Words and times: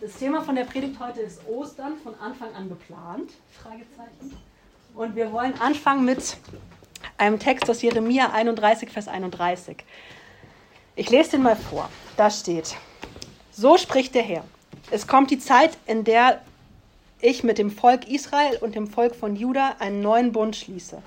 Das 0.00 0.14
Thema 0.14 0.40
von 0.40 0.54
der 0.54 0.64
Predigt 0.64 0.98
heute 0.98 1.20
ist 1.20 1.46
Ostern, 1.46 1.98
von 2.02 2.14
Anfang 2.14 2.54
an 2.54 2.70
geplant? 2.70 3.32
Und 4.94 5.14
wir 5.14 5.30
wollen 5.30 5.52
anfangen 5.60 6.06
mit 6.06 6.38
einem 7.18 7.38
Text 7.38 7.68
aus 7.68 7.82
Jeremia 7.82 8.30
31, 8.32 8.88
Vers 8.88 9.08
31. 9.08 9.76
Ich 10.96 11.10
lese 11.10 11.32
den 11.32 11.42
mal 11.42 11.54
vor. 11.54 11.90
Da 12.16 12.30
steht, 12.30 12.76
so 13.50 13.76
spricht 13.76 14.14
der 14.14 14.22
Herr. 14.22 14.44
Es 14.90 15.06
kommt 15.06 15.30
die 15.30 15.38
Zeit, 15.38 15.76
in 15.84 16.04
der 16.04 16.40
ich 17.20 17.44
mit 17.44 17.58
dem 17.58 17.70
Volk 17.70 18.08
Israel 18.08 18.56
und 18.62 18.74
dem 18.74 18.86
Volk 18.86 19.14
von 19.14 19.36
Juda 19.36 19.76
einen 19.80 20.00
neuen 20.00 20.32
Bund 20.32 20.56
schließe. 20.56 21.02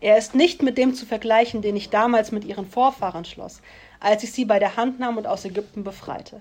Er 0.00 0.16
ist 0.16 0.34
nicht 0.34 0.62
mit 0.62 0.78
dem 0.78 0.94
zu 0.94 1.04
vergleichen, 1.04 1.60
den 1.60 1.76
ich 1.76 1.90
damals 1.90 2.32
mit 2.32 2.44
ihren 2.44 2.66
Vorfahren 2.66 3.26
schloss, 3.26 3.60
als 4.00 4.22
ich 4.24 4.32
sie 4.32 4.46
bei 4.46 4.58
der 4.58 4.76
Hand 4.76 4.98
nahm 4.98 5.18
und 5.18 5.26
aus 5.26 5.44
Ägypten 5.44 5.84
befreite. 5.84 6.40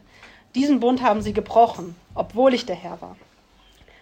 Diesen 0.55 0.81
Bund 0.81 1.01
haben 1.01 1.21
sie 1.21 1.31
gebrochen, 1.31 1.95
obwohl 2.13 2.53
ich 2.53 2.65
der 2.65 2.75
Herr 2.75 2.99
war. 3.01 3.15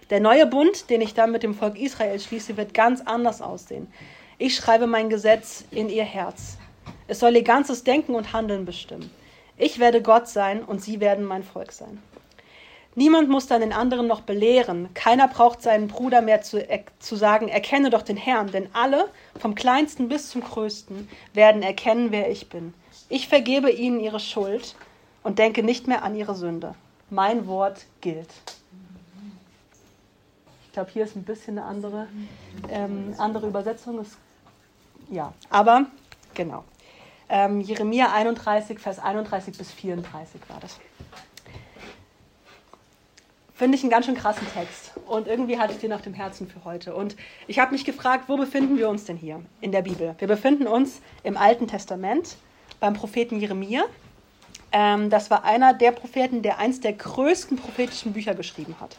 Der 0.10 0.20
neue 0.20 0.48
Bund, 0.48 0.90
den 0.90 1.02
ich 1.02 1.14
dann 1.14 1.32
mit 1.32 1.44
dem 1.44 1.54
Volk 1.54 1.80
Israel 1.80 2.20
schließe, 2.20 2.58
wird 2.58 2.74
ganz 2.74 3.02
anders 3.02 3.42
aussehen. 3.42 3.92
Ich 4.40 4.56
schreibe 4.56 4.88
mein 4.88 5.10
Gesetz 5.10 5.64
in 5.70 5.90
ihr 5.90 6.04
Herz. 6.04 6.58
Es 7.08 7.20
soll 7.20 7.36
ihr 7.36 7.44
ganzes 7.44 7.84
Denken 7.84 8.16
und 8.16 8.34
Handeln 8.34 8.66
bestimmen. 8.66 9.12
Ich 9.58 9.78
werde 9.78 10.02
Gott 10.02 10.28
sein 10.28 10.64
und 10.64 10.82
sie 10.82 11.00
werden 11.00 11.26
mein 11.26 11.44
Volk 11.44 11.72
sein. 11.72 12.02
Niemand 12.96 13.30
muss 13.30 13.46
dann 13.46 13.62
den 13.62 13.74
anderen 13.74 14.08
noch 14.08 14.22
belehren. 14.22 14.90
Keiner 14.96 15.28
braucht 15.28 15.62
seinen 15.62 15.88
Bruder 15.88 16.22
mehr 16.22 16.42
zu, 16.42 16.66
zu 16.98 17.16
sagen, 17.16 17.48
erkenne 17.48 17.92
doch 17.92 18.02
den 18.02 18.18
Herrn, 18.18 18.52
denn 18.52 18.70
alle, 18.74 19.10
vom 19.40 19.54
kleinsten 19.54 20.10
bis 20.10 20.30
zum 20.30 20.42
größten, 20.42 21.08
werden 21.34 21.62
erkennen, 21.62 22.08
wer 22.10 22.32
ich 22.32 22.50
bin. 22.50 22.74
Ich 23.08 23.28
vergebe 23.28 23.70
ihnen 23.70 24.00
ihre 24.00 24.20
Schuld 24.20 24.76
und 25.24 25.40
denke 25.40 25.64
nicht 25.64 25.88
mehr 25.88 26.04
an 26.04 26.16
ihre 26.16 26.36
Sünde. 26.36 26.76
Mein 27.10 27.48
Wort 27.48 27.86
gilt. 28.02 28.30
Ich 30.66 30.74
glaube, 30.74 30.92
hier 30.92 31.04
ist 31.04 31.16
ein 31.16 31.24
bisschen 31.24 31.58
eine 31.58 31.68
andere, 31.68 32.08
ähm, 32.70 33.16
andere 33.18 33.48
Übersetzung. 33.48 34.00
Ist, 34.00 34.18
ja, 35.10 35.34
aber 35.50 35.88
genau. 36.34 36.64
Ähm, 37.28 37.62
Jeremia 37.62 38.12
31, 38.12 38.80
Vers 38.80 39.00
31 39.00 39.58
bis 39.58 39.72
34 39.72 40.42
war 40.48 40.60
das. 40.60 40.78
Finde 43.54 43.78
ich 43.78 43.84
einen 43.84 43.92
ganz 43.92 44.06
schön 44.06 44.16
krassen 44.16 44.48
Text. 44.54 44.94
Und 45.06 45.28
irgendwie 45.28 45.60
hatte 45.60 45.74
ich 45.74 45.80
den 45.80 45.92
auf 45.92 46.02
dem 46.02 46.14
Herzen 46.14 46.48
für 46.48 46.64
heute. 46.64 46.96
Und 46.96 47.18
ich 47.46 47.60
habe 47.60 47.74
mich 47.74 47.84
gefragt, 47.84 48.26
wo 48.28 48.38
befinden 48.38 48.78
wir 48.78 48.88
uns 48.88 49.04
denn 49.06 49.18
hier 49.18 49.42
in 49.60 49.72
der 49.72 49.82
Bibel? 49.82 50.16
Wir 50.18 50.28
befinden 50.28 50.66
uns 50.66 51.02
im 51.24 51.36
Alten 51.36 51.68
Testament 51.68 52.38
beim 52.80 52.94
Propheten 52.94 53.40
Jeremia. 53.40 53.84
Ähm, 54.72 55.10
das 55.10 55.32
war 55.32 55.44
einer 55.44 55.74
der 55.74 55.92
Propheten, 55.92 56.42
der 56.42 56.60
eins 56.60 56.80
der 56.80 56.94
größten 56.94 57.58
prophetischen 57.58 58.14
Bücher 58.14 58.36
geschrieben 58.36 58.76
hat. 58.80 58.98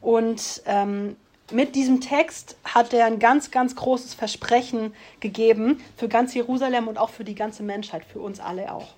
Und 0.00 0.62
ähm, 0.66 1.16
mit 1.50 1.74
diesem 1.74 2.00
Text 2.00 2.56
hat 2.64 2.92
er 2.92 3.06
ein 3.06 3.18
ganz, 3.18 3.50
ganz 3.50 3.76
großes 3.76 4.14
Versprechen 4.14 4.94
gegeben 5.20 5.82
für 5.96 6.08
ganz 6.08 6.34
Jerusalem 6.34 6.88
und 6.88 6.98
auch 6.98 7.10
für 7.10 7.24
die 7.24 7.34
ganze 7.34 7.62
Menschheit, 7.62 8.04
für 8.04 8.20
uns 8.20 8.40
alle 8.40 8.72
auch. 8.72 8.88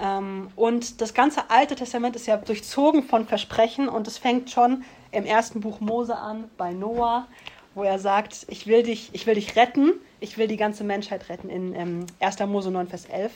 Ähm, 0.00 0.50
und 0.56 1.00
das 1.00 1.14
ganze 1.14 1.50
Alte 1.50 1.76
Testament 1.76 2.16
ist 2.16 2.26
ja 2.26 2.36
durchzogen 2.36 3.02
von 3.02 3.26
Versprechen 3.26 3.88
und 3.88 4.06
es 4.06 4.18
fängt 4.18 4.50
schon 4.50 4.84
im 5.12 5.24
ersten 5.24 5.60
Buch 5.60 5.80
Mose 5.80 6.16
an, 6.16 6.50
bei 6.56 6.72
Noah, 6.72 7.26
wo 7.74 7.82
er 7.84 7.98
sagt, 7.98 8.46
ich 8.48 8.66
will 8.66 8.82
dich, 8.82 9.10
ich 9.12 9.26
will 9.26 9.34
dich 9.34 9.56
retten, 9.56 9.92
ich 10.18 10.38
will 10.38 10.48
die 10.48 10.56
ganze 10.56 10.84
Menschheit 10.84 11.28
retten, 11.28 11.48
in 11.48 11.74
ähm, 11.74 12.06
1. 12.20 12.40
Mose 12.40 12.70
9, 12.70 12.88
Vers 12.88 13.06
11 13.06 13.32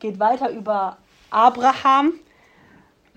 geht 0.00 0.18
weiter 0.18 0.50
über 0.50 0.96
Abraham, 1.30 2.14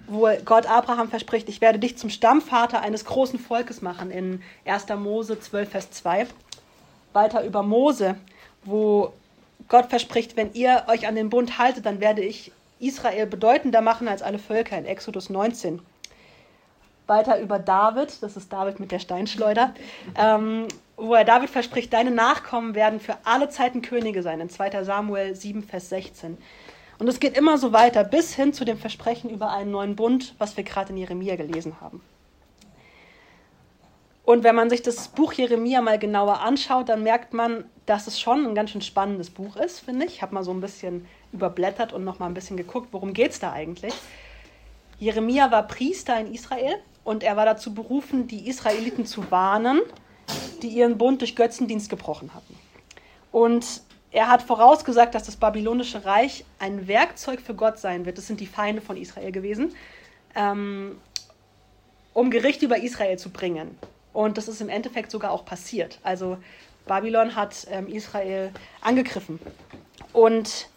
wo 0.07 0.29
Gott 0.45 0.65
Abraham 0.65 1.09
verspricht, 1.09 1.49
ich 1.49 1.61
werde 1.61 1.79
dich 1.79 1.97
zum 1.97 2.09
Stammvater 2.09 2.81
eines 2.81 3.05
großen 3.05 3.39
Volkes 3.39 3.81
machen, 3.81 4.11
in 4.11 4.41
1. 4.65 4.87
Mose 4.97 5.39
12, 5.39 5.69
Vers 5.69 5.91
2. 5.91 6.27
Weiter 7.13 7.43
über 7.43 7.63
Mose, 7.63 8.15
wo 8.63 9.13
Gott 9.69 9.85
verspricht, 9.87 10.35
wenn 10.35 10.53
ihr 10.53 10.83
euch 10.87 11.07
an 11.07 11.15
den 11.15 11.29
Bund 11.29 11.57
haltet, 11.57 11.85
dann 11.85 11.99
werde 11.99 12.21
ich 12.21 12.51
Israel 12.79 13.27
bedeutender 13.27 13.81
machen 13.81 14.07
als 14.07 14.21
alle 14.21 14.39
Völker 14.39 14.77
in 14.77 14.85
Exodus 14.85 15.29
19. 15.29 15.81
Weiter 17.07 17.39
über 17.39 17.59
David, 17.59 18.21
das 18.21 18.37
ist 18.37 18.51
David 18.51 18.79
mit 18.79 18.91
der 18.91 18.99
Steinschleuder, 18.99 19.73
ähm, 20.17 20.67
wo 20.95 21.15
er 21.15 21.25
David 21.25 21.49
verspricht, 21.49 21.91
deine 21.93 22.11
Nachkommen 22.11 22.75
werden 22.75 22.99
für 22.99 23.17
alle 23.23 23.49
Zeiten 23.49 23.81
Könige 23.81 24.21
sein, 24.21 24.39
in 24.39 24.49
2. 24.49 24.83
Samuel 24.83 25.35
7, 25.35 25.63
Vers 25.63 25.89
16. 25.89 26.37
Und 27.03 27.09
es 27.09 27.19
geht 27.19 27.37
immer 27.37 27.57
so 27.57 27.73
weiter 27.73 28.05
bis 28.05 28.33
hin 28.33 28.53
zu 28.53 28.63
dem 28.63 28.77
Versprechen 28.77 29.29
über 29.29 29.51
einen 29.51 29.71
neuen 29.71 29.97
Bund, 29.97 30.35
was 30.37 30.55
wir 30.55 30.63
gerade 30.63 30.93
in 30.93 30.97
Jeremia 30.97 31.35
gelesen 31.35 31.81
haben. 31.81 32.01
Und 34.23 34.45
wenn 34.45 34.55
man 34.55 34.69
sich 34.69 34.83
das 34.83 35.09
Buch 35.09 35.33
Jeremia 35.33 35.81
mal 35.81 35.99
genauer 35.99 36.39
anschaut, 36.39 36.87
dann 36.87 37.03
merkt 37.03 37.33
man, 37.33 37.65
dass 37.85 38.07
es 38.07 38.21
schon 38.21 38.45
ein 38.45 38.55
ganz 38.55 38.69
schön 38.69 38.81
spannendes 38.81 39.31
Buch 39.31 39.57
ist, 39.57 39.81
finde 39.81 40.05
ich. 40.05 40.13
Ich 40.13 40.21
habe 40.21 40.33
mal 40.33 40.45
so 40.45 40.51
ein 40.51 40.61
bisschen 40.61 41.05
überblättert 41.33 41.91
und 41.91 42.05
noch 42.05 42.19
mal 42.19 42.27
ein 42.27 42.33
bisschen 42.33 42.55
geguckt, 42.55 42.87
worum 42.93 43.11
geht 43.11 43.31
es 43.31 43.39
da 43.41 43.51
eigentlich. 43.51 43.93
Jeremia 44.97 45.51
war 45.51 45.67
Priester 45.67 46.17
in 46.17 46.33
Israel 46.33 46.77
und 47.03 47.21
er 47.21 47.35
war 47.35 47.43
dazu 47.45 47.73
berufen, 47.73 48.27
die 48.27 48.47
Israeliten 48.47 49.05
zu 49.05 49.29
warnen, 49.29 49.81
die 50.61 50.69
ihren 50.69 50.97
Bund 50.97 51.19
durch 51.19 51.35
Götzendienst 51.35 51.89
gebrochen 51.89 52.33
hatten. 52.33 52.57
Und 53.33 53.81
er 54.13 54.29
hat 54.29 54.43
vorausgesagt, 54.43 55.15
dass 55.15 55.23
das 55.23 55.35
babylonische 55.35 56.05
Reich 56.05 56.45
ein 56.59 56.87
Werkzeug 56.87 57.41
für 57.41 57.55
Gott 57.55 57.79
sein 57.79 58.05
wird. 58.05 58.19
Das 58.19 58.27
sind 58.27 58.39
die 58.39 58.45
Feinde 58.45 58.81
von 58.81 58.95
Israel 58.95 59.31
gewesen, 59.31 59.75
ähm, 60.35 60.97
um 62.13 62.29
Gericht 62.29 62.61
über 62.61 62.77
Israel 62.77 63.17
zu 63.17 63.31
bringen. 63.31 63.75
Und 64.13 64.37
das 64.37 64.47
ist 64.47 64.61
im 64.61 64.69
Endeffekt 64.69 65.09
sogar 65.09 65.31
auch 65.31 65.45
passiert. 65.45 65.99
Also 66.03 66.37
Babylon 66.85 67.35
hat 67.35 67.65
ähm, 67.71 67.87
Israel 67.87 68.51
angegriffen. 68.81 69.39
Und 70.13 70.69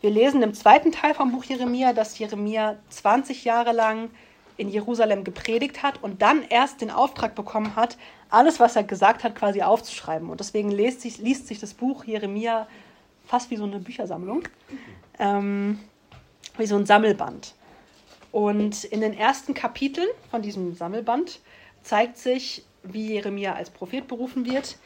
wir 0.00 0.10
lesen 0.10 0.42
im 0.42 0.52
zweiten 0.52 0.90
Teil 0.90 1.14
vom 1.14 1.30
Buch 1.30 1.44
Jeremia, 1.44 1.92
dass 1.92 2.18
Jeremia 2.18 2.76
20 2.88 3.44
Jahre 3.44 3.70
lang 3.70 4.10
in 4.56 4.68
Jerusalem 4.68 5.24
gepredigt 5.24 5.82
hat 5.82 6.02
und 6.02 6.22
dann 6.22 6.42
erst 6.48 6.80
den 6.80 6.90
Auftrag 6.90 7.34
bekommen 7.34 7.76
hat, 7.76 7.96
alles, 8.30 8.60
was 8.60 8.76
er 8.76 8.84
gesagt 8.84 9.24
hat, 9.24 9.34
quasi 9.34 9.62
aufzuschreiben. 9.62 10.30
Und 10.30 10.40
deswegen 10.40 10.70
liest 10.70 11.00
sich, 11.00 11.18
liest 11.18 11.46
sich 11.46 11.58
das 11.58 11.74
Buch 11.74 12.04
Jeremia 12.04 12.66
fast 13.26 13.50
wie 13.50 13.56
so 13.56 13.64
eine 13.64 13.78
Büchersammlung, 13.78 14.42
ähm, 15.18 15.78
wie 16.56 16.66
so 16.66 16.76
ein 16.76 16.86
Sammelband. 16.86 17.54
Und 18.30 18.84
in 18.84 19.00
den 19.00 19.14
ersten 19.14 19.54
Kapiteln 19.54 20.08
von 20.30 20.42
diesem 20.42 20.74
Sammelband 20.74 21.40
zeigt 21.82 22.16
sich, 22.18 22.64
wie 22.82 23.12
Jeremia 23.12 23.54
als 23.54 23.70
Prophet 23.70 24.08
berufen 24.08 24.46
wird, 24.46 24.78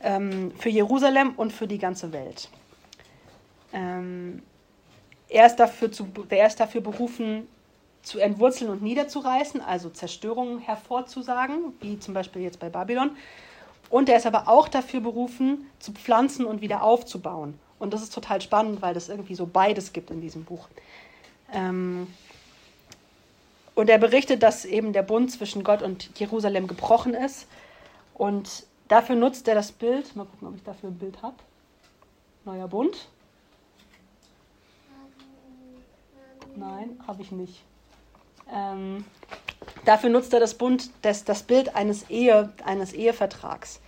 ähm, 0.00 0.52
für 0.58 0.70
Jerusalem 0.70 1.34
und 1.36 1.52
für 1.52 1.66
die 1.66 1.78
ganze 1.78 2.12
Welt. 2.12 2.48
Ähm, 3.72 4.42
er, 5.28 5.46
ist 5.46 5.56
dafür 5.56 5.92
zu, 5.92 6.08
er 6.30 6.46
ist 6.46 6.58
dafür 6.58 6.80
berufen, 6.80 7.46
zu 8.06 8.20
entwurzeln 8.20 8.70
und 8.70 8.82
niederzureißen, 8.82 9.60
also 9.60 9.90
Zerstörungen 9.90 10.60
hervorzusagen, 10.60 11.72
wie 11.80 11.98
zum 11.98 12.14
Beispiel 12.14 12.42
jetzt 12.42 12.60
bei 12.60 12.68
Babylon. 12.68 13.10
Und 13.90 14.08
er 14.08 14.16
ist 14.16 14.26
aber 14.26 14.46
auch 14.46 14.68
dafür 14.68 15.00
berufen, 15.00 15.68
zu 15.80 15.90
pflanzen 15.90 16.46
und 16.46 16.60
wieder 16.60 16.84
aufzubauen. 16.84 17.58
Und 17.80 17.92
das 17.92 18.02
ist 18.02 18.14
total 18.14 18.40
spannend, 18.40 18.80
weil 18.80 18.94
das 18.94 19.08
irgendwie 19.08 19.34
so 19.34 19.44
beides 19.44 19.92
gibt 19.92 20.12
in 20.12 20.20
diesem 20.20 20.44
Buch. 20.44 20.68
Ähm 21.52 22.06
und 23.74 23.90
er 23.90 23.98
berichtet, 23.98 24.44
dass 24.44 24.64
eben 24.64 24.92
der 24.92 25.02
Bund 25.02 25.32
zwischen 25.32 25.64
Gott 25.64 25.82
und 25.82 26.16
Jerusalem 26.16 26.68
gebrochen 26.68 27.12
ist. 27.12 27.48
Und 28.14 28.66
dafür 28.86 29.16
nutzt 29.16 29.48
er 29.48 29.56
das 29.56 29.72
Bild. 29.72 30.14
Mal 30.14 30.26
gucken, 30.26 30.46
ob 30.46 30.54
ich 30.54 30.62
dafür 30.62 30.90
ein 30.90 30.98
Bild 30.98 31.20
habe. 31.22 31.34
Neuer 32.44 32.68
Bund. 32.68 33.08
Nein, 36.54 37.00
habe 37.06 37.20
ich 37.20 37.32
nicht. 37.32 37.64
Ähm, 38.52 39.04
dafür 39.84 40.10
nutzt 40.10 40.32
er 40.32 40.40
das, 40.40 40.54
Bund, 40.54 40.90
das, 41.02 41.24
das 41.24 41.42
Bild 41.42 41.74
eines, 41.74 42.08
Ehe, 42.10 42.52
eines 42.64 42.92
Ehevertrags, 42.92 43.80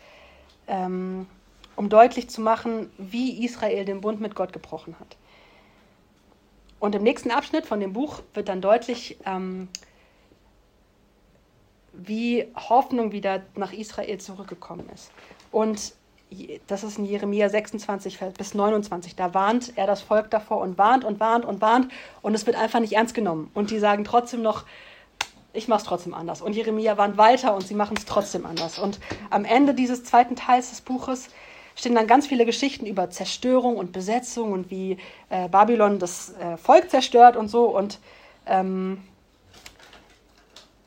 ähm, 0.66 1.26
um 1.76 1.88
deutlich 1.88 2.28
zu 2.28 2.40
machen, 2.40 2.90
wie 2.98 3.44
Israel 3.44 3.84
den 3.84 4.00
Bund 4.00 4.20
mit 4.20 4.34
Gott 4.34 4.52
gebrochen 4.52 4.96
hat. 4.98 5.16
Und 6.80 6.94
im 6.94 7.02
nächsten 7.02 7.30
Abschnitt 7.30 7.66
von 7.66 7.80
dem 7.80 7.92
Buch 7.92 8.22
wird 8.34 8.48
dann 8.48 8.60
deutlich, 8.60 9.18
ähm, 9.24 9.68
wie 11.92 12.46
Hoffnung 12.54 13.10
wieder 13.10 13.42
nach 13.56 13.72
Israel 13.72 14.18
zurückgekommen 14.18 14.88
ist. 14.94 15.10
Und 15.50 15.94
das 16.66 16.84
ist 16.84 16.98
in 16.98 17.04
Jeremia 17.04 17.48
26 17.48 18.18
bis 18.36 18.54
29, 18.54 19.16
da 19.16 19.34
warnt 19.34 19.72
er 19.76 19.86
das 19.86 20.02
Volk 20.02 20.30
davor 20.30 20.58
und 20.58 20.78
warnt 20.78 21.04
und 21.04 21.20
warnt 21.20 21.44
und 21.44 21.60
warnt 21.60 21.90
und 22.22 22.34
es 22.34 22.46
wird 22.46 22.56
einfach 22.56 22.80
nicht 22.80 22.92
ernst 22.92 23.14
genommen. 23.14 23.50
Und 23.54 23.70
die 23.70 23.78
sagen 23.78 24.04
trotzdem 24.04 24.42
noch, 24.42 24.64
ich 25.52 25.68
mache 25.68 25.78
es 25.78 25.84
trotzdem 25.84 26.14
anders. 26.14 26.42
Und 26.42 26.54
Jeremia 26.54 26.98
warnt 26.98 27.16
weiter 27.16 27.54
und 27.54 27.66
sie 27.66 27.74
machen 27.74 27.96
es 27.96 28.04
trotzdem 28.04 28.44
anders. 28.46 28.78
Und 28.78 29.00
am 29.30 29.44
Ende 29.44 29.74
dieses 29.74 30.04
zweiten 30.04 30.36
Teils 30.36 30.70
des 30.70 30.82
Buches 30.82 31.28
stehen 31.74 31.94
dann 31.94 32.06
ganz 32.06 32.26
viele 32.26 32.44
Geschichten 32.44 32.86
über 32.86 33.10
Zerstörung 33.10 33.76
und 33.76 33.92
Besetzung 33.92 34.52
und 34.52 34.70
wie 34.70 34.98
äh, 35.30 35.48
Babylon 35.48 35.98
das 35.98 36.34
äh, 36.34 36.56
Volk 36.56 36.90
zerstört 36.90 37.36
und 37.36 37.48
so. 37.48 37.64
Und 37.64 37.98
ähm, 38.46 39.02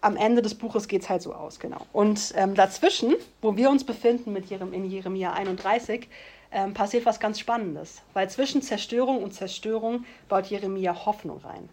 am 0.01 0.17
Ende 0.17 0.41
des 0.41 0.55
Buches 0.55 0.87
geht 0.87 1.03
es 1.03 1.09
halt 1.09 1.21
so 1.21 1.33
aus, 1.33 1.59
genau. 1.59 1.85
Und 1.93 2.33
ähm, 2.35 2.55
dazwischen, 2.55 3.15
wo 3.41 3.55
wir 3.55 3.69
uns 3.69 3.83
befinden 3.83 4.33
mit 4.33 4.47
Jerem, 4.47 4.73
in 4.73 4.89
Jeremia 4.89 5.33
31, 5.33 6.07
ähm, 6.51 6.73
passiert 6.73 7.05
was 7.05 7.19
ganz 7.19 7.39
Spannendes. 7.39 8.01
Weil 8.13 8.29
zwischen 8.29 8.61
Zerstörung 8.61 9.23
und 9.23 9.33
Zerstörung 9.33 10.05
baut 10.27 10.47
Jeremia 10.47 11.05
Hoffnung 11.05 11.39
rein. 11.43 11.69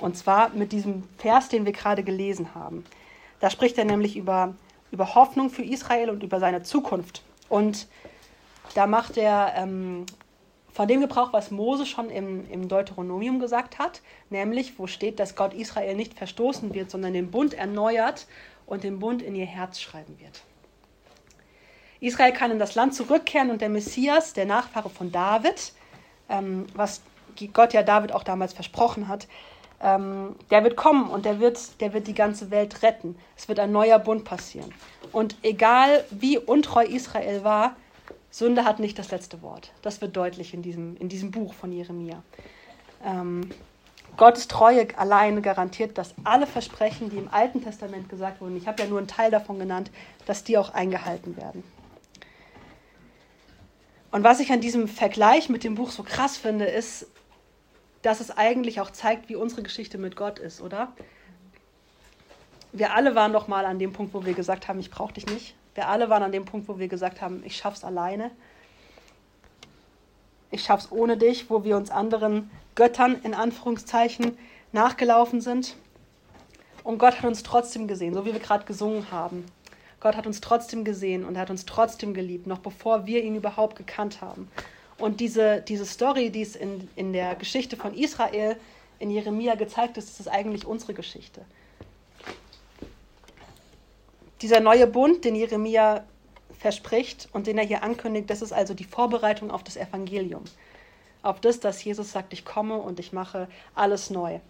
Und 0.00 0.16
zwar 0.16 0.50
mit 0.50 0.72
diesem 0.72 1.04
Vers, 1.16 1.48
den 1.48 1.64
wir 1.64 1.72
gerade 1.72 2.02
gelesen 2.02 2.54
haben. 2.54 2.84
Da 3.40 3.50
spricht 3.50 3.78
er 3.78 3.84
nämlich 3.84 4.16
über, 4.16 4.54
über 4.90 5.14
Hoffnung 5.14 5.48
für 5.50 5.64
Israel 5.64 6.10
und 6.10 6.22
über 6.22 6.38
seine 6.40 6.62
Zukunft. 6.62 7.22
Und 7.48 7.88
da 8.74 8.86
macht 8.86 9.16
er 9.16 9.54
ähm, 9.56 10.06
von 10.72 10.88
dem 10.88 11.00
Gebrauch, 11.00 11.32
was 11.32 11.50
Mose 11.50 11.84
schon 11.84 12.08
im, 12.08 12.50
im 12.50 12.68
Deuteronomium 12.68 13.40
gesagt 13.40 13.78
hat, 13.78 14.00
nämlich 14.30 14.78
wo 14.78 14.86
steht, 14.86 15.20
dass 15.20 15.36
Gott 15.36 15.52
Israel 15.52 15.94
nicht 15.94 16.14
verstoßen 16.14 16.72
wird, 16.74 16.90
sondern 16.90 17.12
den 17.12 17.30
Bund 17.30 17.54
erneuert 17.54 18.26
und 18.66 18.84
den 18.84 18.98
Bund 18.98 19.22
in 19.22 19.34
ihr 19.34 19.46
Herz 19.46 19.80
schreiben 19.80 20.18
wird. 20.18 20.42
Israel 22.00 22.32
kann 22.32 22.50
in 22.50 22.58
das 22.58 22.74
Land 22.74 22.94
zurückkehren 22.94 23.50
und 23.50 23.60
der 23.60 23.68
Messias, 23.68 24.32
der 24.32 24.46
Nachfahre 24.46 24.90
von 24.90 25.12
David, 25.12 25.72
ähm, 26.28 26.66
was 26.74 27.02
Gott 27.52 27.72
ja 27.74 27.82
David 27.82 28.12
auch 28.12 28.24
damals 28.24 28.52
versprochen 28.52 29.08
hat, 29.08 29.28
ähm, 29.82 30.36
der 30.50 30.64
wird 30.64 30.76
kommen 30.76 31.10
und 31.10 31.24
der 31.24 31.38
wird, 31.38 31.80
der 31.80 31.92
wird 31.92 32.06
die 32.06 32.14
ganze 32.14 32.50
Welt 32.50 32.82
retten. 32.82 33.16
Es 33.36 33.48
wird 33.48 33.58
ein 33.58 33.72
neuer 33.72 33.98
Bund 33.98 34.24
passieren. 34.24 34.72
Und 35.12 35.36
egal 35.42 36.04
wie 36.10 36.38
untreu 36.38 36.84
Israel 36.84 37.44
war, 37.44 37.76
Sünde 38.32 38.64
hat 38.64 38.80
nicht 38.80 38.98
das 38.98 39.10
letzte 39.10 39.42
Wort. 39.42 39.72
Das 39.82 40.00
wird 40.00 40.16
deutlich 40.16 40.54
in 40.54 40.62
diesem, 40.62 40.96
in 40.96 41.10
diesem 41.10 41.30
Buch 41.30 41.52
von 41.52 41.70
Jeremia. 41.70 42.22
Ähm, 43.04 43.50
Gottes 44.16 44.48
Treue 44.48 44.86
alleine 44.98 45.42
garantiert, 45.42 45.98
dass 45.98 46.14
alle 46.24 46.46
Versprechen, 46.46 47.10
die 47.10 47.18
im 47.18 47.28
Alten 47.28 47.62
Testament 47.62 48.08
gesagt 48.08 48.40
wurden, 48.40 48.56
ich 48.56 48.66
habe 48.66 48.82
ja 48.82 48.88
nur 48.88 48.98
einen 48.98 49.06
Teil 49.06 49.30
davon 49.30 49.58
genannt, 49.58 49.90
dass 50.24 50.44
die 50.44 50.56
auch 50.56 50.72
eingehalten 50.72 51.36
werden. 51.36 51.62
Und 54.10 54.24
was 54.24 54.40
ich 54.40 54.50
an 54.50 54.62
diesem 54.62 54.88
Vergleich 54.88 55.50
mit 55.50 55.62
dem 55.62 55.74
Buch 55.74 55.90
so 55.90 56.02
krass 56.02 56.38
finde, 56.38 56.64
ist, 56.64 57.06
dass 58.00 58.20
es 58.20 58.30
eigentlich 58.30 58.80
auch 58.80 58.90
zeigt, 58.90 59.28
wie 59.28 59.36
unsere 59.36 59.62
Geschichte 59.62 59.98
mit 59.98 60.16
Gott 60.16 60.38
ist, 60.38 60.62
oder? 60.62 60.92
Wir 62.72 62.94
alle 62.94 63.14
waren 63.14 63.34
doch 63.34 63.46
mal 63.46 63.66
an 63.66 63.78
dem 63.78 63.92
Punkt, 63.92 64.14
wo 64.14 64.24
wir 64.24 64.32
gesagt 64.32 64.68
haben, 64.68 64.80
ich 64.80 64.90
brauche 64.90 65.12
dich 65.12 65.26
nicht. 65.26 65.54
Wir 65.74 65.88
alle 65.88 66.10
waren 66.10 66.22
an 66.22 66.32
dem 66.32 66.44
Punkt, 66.44 66.68
wo 66.68 66.78
wir 66.78 66.88
gesagt 66.88 67.20
haben, 67.20 67.42
ich 67.44 67.56
schaff's 67.56 67.84
alleine. 67.84 68.30
Ich 70.50 70.64
schaff's 70.64 70.92
ohne 70.92 71.16
dich, 71.16 71.48
wo 71.48 71.64
wir 71.64 71.76
uns 71.76 71.90
anderen 71.90 72.50
Göttern 72.74 73.20
in 73.22 73.34
Anführungszeichen 73.34 74.36
nachgelaufen 74.72 75.40
sind. 75.40 75.76
Und 76.84 76.98
Gott 76.98 77.18
hat 77.18 77.24
uns 77.24 77.42
trotzdem 77.42 77.88
gesehen, 77.88 78.12
so 78.12 78.26
wie 78.26 78.32
wir 78.32 78.40
gerade 78.40 78.64
gesungen 78.64 79.10
haben. 79.10 79.46
Gott 80.00 80.16
hat 80.16 80.26
uns 80.26 80.40
trotzdem 80.40 80.84
gesehen 80.84 81.24
und 81.24 81.36
er 81.36 81.42
hat 81.42 81.50
uns 81.50 81.64
trotzdem 81.64 82.12
geliebt, 82.12 82.46
noch 82.46 82.58
bevor 82.58 83.06
wir 83.06 83.22
ihn 83.22 83.36
überhaupt 83.36 83.76
gekannt 83.76 84.20
haben. 84.20 84.48
Und 84.98 85.20
diese, 85.20 85.62
diese 85.62 85.86
Story, 85.86 86.30
die 86.30 86.42
es 86.42 86.56
in, 86.56 86.88
in 86.96 87.12
der 87.12 87.34
Geschichte 87.36 87.76
von 87.76 87.94
Israel 87.94 88.56
in 88.98 89.10
Jeremia 89.10 89.54
gezeigt 89.54 89.96
ist, 89.96 90.18
ist 90.20 90.28
eigentlich 90.28 90.66
unsere 90.66 90.92
Geschichte. 90.92 91.44
Dieser 94.42 94.58
neue 94.58 94.88
Bund, 94.88 95.24
den 95.24 95.36
Jeremia 95.36 96.02
verspricht 96.58 97.28
und 97.32 97.46
den 97.46 97.58
er 97.58 97.64
hier 97.64 97.84
ankündigt, 97.84 98.28
das 98.28 98.42
ist 98.42 98.52
also 98.52 98.74
die 98.74 98.84
Vorbereitung 98.84 99.52
auf 99.52 99.62
das 99.62 99.76
Evangelium. 99.76 100.42
Auf 101.22 101.40
das, 101.40 101.60
dass 101.60 101.82
Jesus 101.82 102.10
sagt, 102.10 102.32
ich 102.32 102.44
komme 102.44 102.76
und 102.76 102.98
ich 102.98 103.12
mache 103.12 103.46
alles 103.76 104.10
neu. 104.10 104.40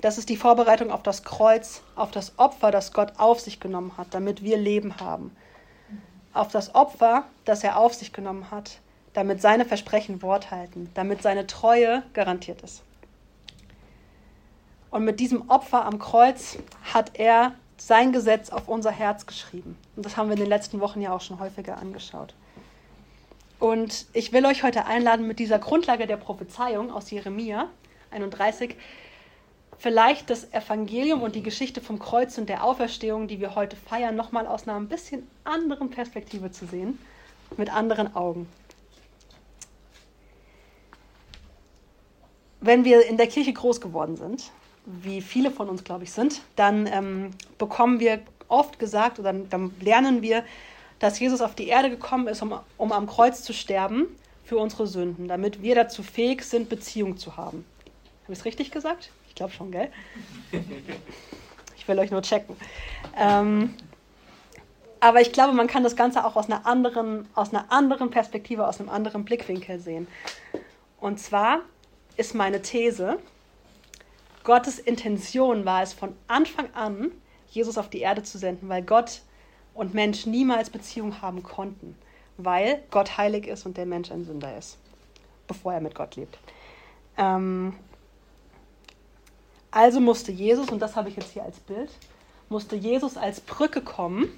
Das 0.00 0.18
ist 0.18 0.28
die 0.28 0.36
Vorbereitung 0.36 0.90
auf 0.90 1.04
das 1.04 1.22
Kreuz, 1.22 1.82
auf 1.94 2.10
das 2.10 2.36
Opfer, 2.38 2.72
das 2.72 2.92
Gott 2.92 3.12
auf 3.18 3.40
sich 3.40 3.60
genommen 3.60 3.92
hat, 3.96 4.08
damit 4.10 4.42
wir 4.42 4.58
Leben 4.58 4.98
haben. 4.98 5.36
Auf 6.32 6.48
das 6.48 6.74
Opfer, 6.74 7.24
das 7.44 7.62
er 7.62 7.78
auf 7.78 7.94
sich 7.94 8.12
genommen 8.12 8.50
hat, 8.50 8.80
damit 9.12 9.40
seine 9.40 9.64
Versprechen 9.64 10.22
Wort 10.22 10.50
halten, 10.50 10.90
damit 10.94 11.22
seine 11.22 11.46
Treue 11.46 12.02
garantiert 12.12 12.62
ist. 12.62 12.82
Und 14.90 15.04
mit 15.04 15.20
diesem 15.20 15.48
Opfer 15.48 15.84
am 15.84 15.98
Kreuz 15.98 16.58
hat 16.92 17.18
er 17.18 17.54
sein 17.80 18.12
Gesetz 18.12 18.50
auf 18.50 18.68
unser 18.68 18.90
Herz 18.90 19.26
geschrieben. 19.26 19.76
Und 19.96 20.04
das 20.04 20.16
haben 20.16 20.28
wir 20.28 20.34
in 20.34 20.40
den 20.40 20.48
letzten 20.48 20.80
Wochen 20.80 21.00
ja 21.00 21.12
auch 21.12 21.20
schon 21.20 21.40
häufiger 21.40 21.78
angeschaut. 21.78 22.34
Und 23.58 24.06
ich 24.12 24.32
will 24.32 24.46
euch 24.46 24.62
heute 24.62 24.86
einladen, 24.86 25.26
mit 25.26 25.38
dieser 25.38 25.58
Grundlage 25.58 26.06
der 26.06 26.16
Prophezeiung 26.16 26.92
aus 26.92 27.10
Jeremia 27.10 27.68
31 28.10 28.76
vielleicht 29.78 30.28
das 30.28 30.52
Evangelium 30.52 31.22
und 31.22 31.34
die 31.34 31.42
Geschichte 31.42 31.80
vom 31.80 31.98
Kreuz 31.98 32.36
und 32.36 32.48
der 32.48 32.64
Auferstehung, 32.64 33.28
die 33.28 33.40
wir 33.40 33.54
heute 33.54 33.76
feiern, 33.76 34.16
nochmal 34.16 34.46
aus 34.46 34.66
einer 34.66 34.76
ein 34.76 34.88
bisschen 34.88 35.28
anderen 35.44 35.90
Perspektive 35.90 36.50
zu 36.50 36.66
sehen, 36.66 36.98
mit 37.56 37.72
anderen 37.72 38.14
Augen. 38.14 38.48
Wenn 42.60 42.84
wir 42.84 43.06
in 43.06 43.16
der 43.16 43.28
Kirche 43.28 43.52
groß 43.52 43.80
geworden 43.80 44.16
sind, 44.16 44.50
wie 44.88 45.20
viele 45.20 45.50
von 45.50 45.68
uns, 45.68 45.84
glaube 45.84 46.04
ich, 46.04 46.12
sind, 46.12 46.40
dann 46.56 46.86
ähm, 46.86 47.30
bekommen 47.58 48.00
wir 48.00 48.20
oft 48.48 48.78
gesagt 48.78 49.18
oder 49.18 49.32
dann, 49.32 49.72
lernen 49.80 50.22
wir, 50.22 50.44
dass 50.98 51.20
Jesus 51.20 51.42
auf 51.42 51.54
die 51.54 51.68
Erde 51.68 51.90
gekommen 51.90 52.26
ist, 52.26 52.42
um, 52.42 52.58
um 52.78 52.92
am 52.92 53.06
Kreuz 53.06 53.42
zu 53.42 53.52
sterben 53.52 54.06
für 54.44 54.56
unsere 54.56 54.86
Sünden, 54.86 55.28
damit 55.28 55.62
wir 55.62 55.74
dazu 55.74 56.02
fähig 56.02 56.42
sind, 56.42 56.68
Beziehung 56.68 57.18
zu 57.18 57.36
haben. 57.36 57.64
Habe 58.24 58.32
ich 58.32 58.38
es 58.38 58.44
richtig 58.44 58.70
gesagt? 58.70 59.10
Ich 59.28 59.34
glaube 59.34 59.52
schon, 59.52 59.70
gell? 59.70 59.90
Ich 61.76 61.86
will 61.86 61.98
euch 61.98 62.10
nur 62.10 62.22
checken. 62.22 62.56
Ähm, 63.16 63.74
aber 65.00 65.20
ich 65.20 65.32
glaube, 65.32 65.52
man 65.52 65.66
kann 65.66 65.84
das 65.84 65.96
Ganze 65.96 66.24
auch 66.24 66.34
aus 66.34 66.46
einer 66.46 66.66
anderen, 66.66 67.28
aus 67.34 67.52
einer 67.52 67.70
anderen 67.70 68.10
Perspektive, 68.10 68.66
aus 68.66 68.80
einem 68.80 68.88
anderen 68.88 69.24
Blickwinkel 69.24 69.78
sehen. 69.78 70.08
Und 70.98 71.20
zwar 71.20 71.60
ist 72.16 72.34
meine 72.34 72.62
These, 72.62 73.18
Gottes 74.48 74.78
Intention 74.78 75.66
war 75.66 75.82
es 75.82 75.92
von 75.92 76.14
Anfang 76.26 76.72
an, 76.72 77.10
Jesus 77.50 77.76
auf 77.76 77.90
die 77.90 78.00
Erde 78.00 78.22
zu 78.22 78.38
senden, 78.38 78.70
weil 78.70 78.80
Gott 78.80 79.20
und 79.74 79.92
Mensch 79.92 80.24
niemals 80.24 80.70
Beziehung 80.70 81.20
haben 81.20 81.42
konnten, 81.42 81.94
weil 82.38 82.82
Gott 82.90 83.18
heilig 83.18 83.46
ist 83.46 83.66
und 83.66 83.76
der 83.76 83.84
Mensch 83.84 84.10
ein 84.10 84.24
Sünder 84.24 84.56
ist, 84.56 84.78
bevor 85.46 85.74
er 85.74 85.82
mit 85.82 85.94
Gott 85.94 86.16
lebt. 86.16 86.38
Ähm, 87.18 87.74
also 89.70 90.00
musste 90.00 90.32
Jesus, 90.32 90.70
und 90.70 90.80
das 90.80 90.96
habe 90.96 91.10
ich 91.10 91.16
jetzt 91.16 91.34
hier 91.34 91.42
als 91.42 91.60
Bild, 91.60 91.90
musste 92.48 92.74
Jesus 92.74 93.18
als 93.18 93.42
Brücke 93.42 93.82
kommen, 93.82 94.30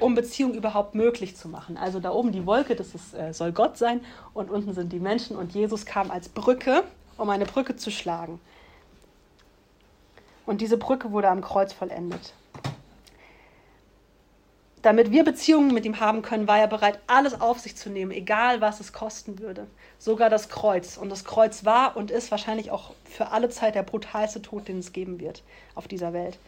um 0.00 0.16
Beziehung 0.16 0.52
überhaupt 0.52 0.96
möglich 0.96 1.36
zu 1.36 1.46
machen. 1.46 1.76
Also 1.76 2.00
da 2.00 2.10
oben 2.10 2.32
die 2.32 2.44
Wolke, 2.44 2.74
das 2.74 2.92
ist, 2.96 3.14
äh, 3.14 3.32
soll 3.32 3.52
Gott 3.52 3.78
sein, 3.78 4.04
und 4.32 4.50
unten 4.50 4.74
sind 4.74 4.92
die 4.92 4.98
Menschen, 4.98 5.36
und 5.36 5.54
Jesus 5.54 5.86
kam 5.86 6.10
als 6.10 6.28
Brücke, 6.28 6.82
um 7.16 7.30
eine 7.30 7.46
Brücke 7.46 7.76
zu 7.76 7.92
schlagen. 7.92 8.40
Und 10.46 10.60
diese 10.60 10.76
Brücke 10.76 11.12
wurde 11.12 11.28
am 11.28 11.40
Kreuz 11.40 11.72
vollendet. 11.72 12.34
Damit 14.84 15.10
wir 15.10 15.24
Beziehungen 15.24 15.72
mit 15.72 15.86
ihm 15.86 15.98
haben 15.98 16.20
können, 16.20 16.46
war 16.46 16.58
er 16.58 16.66
bereit, 16.66 17.00
alles 17.06 17.40
auf 17.40 17.58
sich 17.58 17.74
zu 17.74 17.88
nehmen, 17.88 18.10
egal 18.10 18.60
was 18.60 18.80
es 18.80 18.92
kosten 18.92 19.38
würde. 19.38 19.66
Sogar 19.98 20.28
das 20.28 20.50
Kreuz. 20.50 20.98
Und 20.98 21.08
das 21.08 21.24
Kreuz 21.24 21.64
war 21.64 21.96
und 21.96 22.10
ist 22.10 22.30
wahrscheinlich 22.30 22.70
auch 22.70 22.92
für 23.04 23.30
alle 23.30 23.48
Zeit 23.48 23.76
der 23.76 23.82
brutalste 23.82 24.42
Tod, 24.42 24.68
den 24.68 24.80
es 24.80 24.92
geben 24.92 25.20
wird 25.20 25.42
auf 25.74 25.88
dieser 25.88 26.12
Welt. 26.12 26.38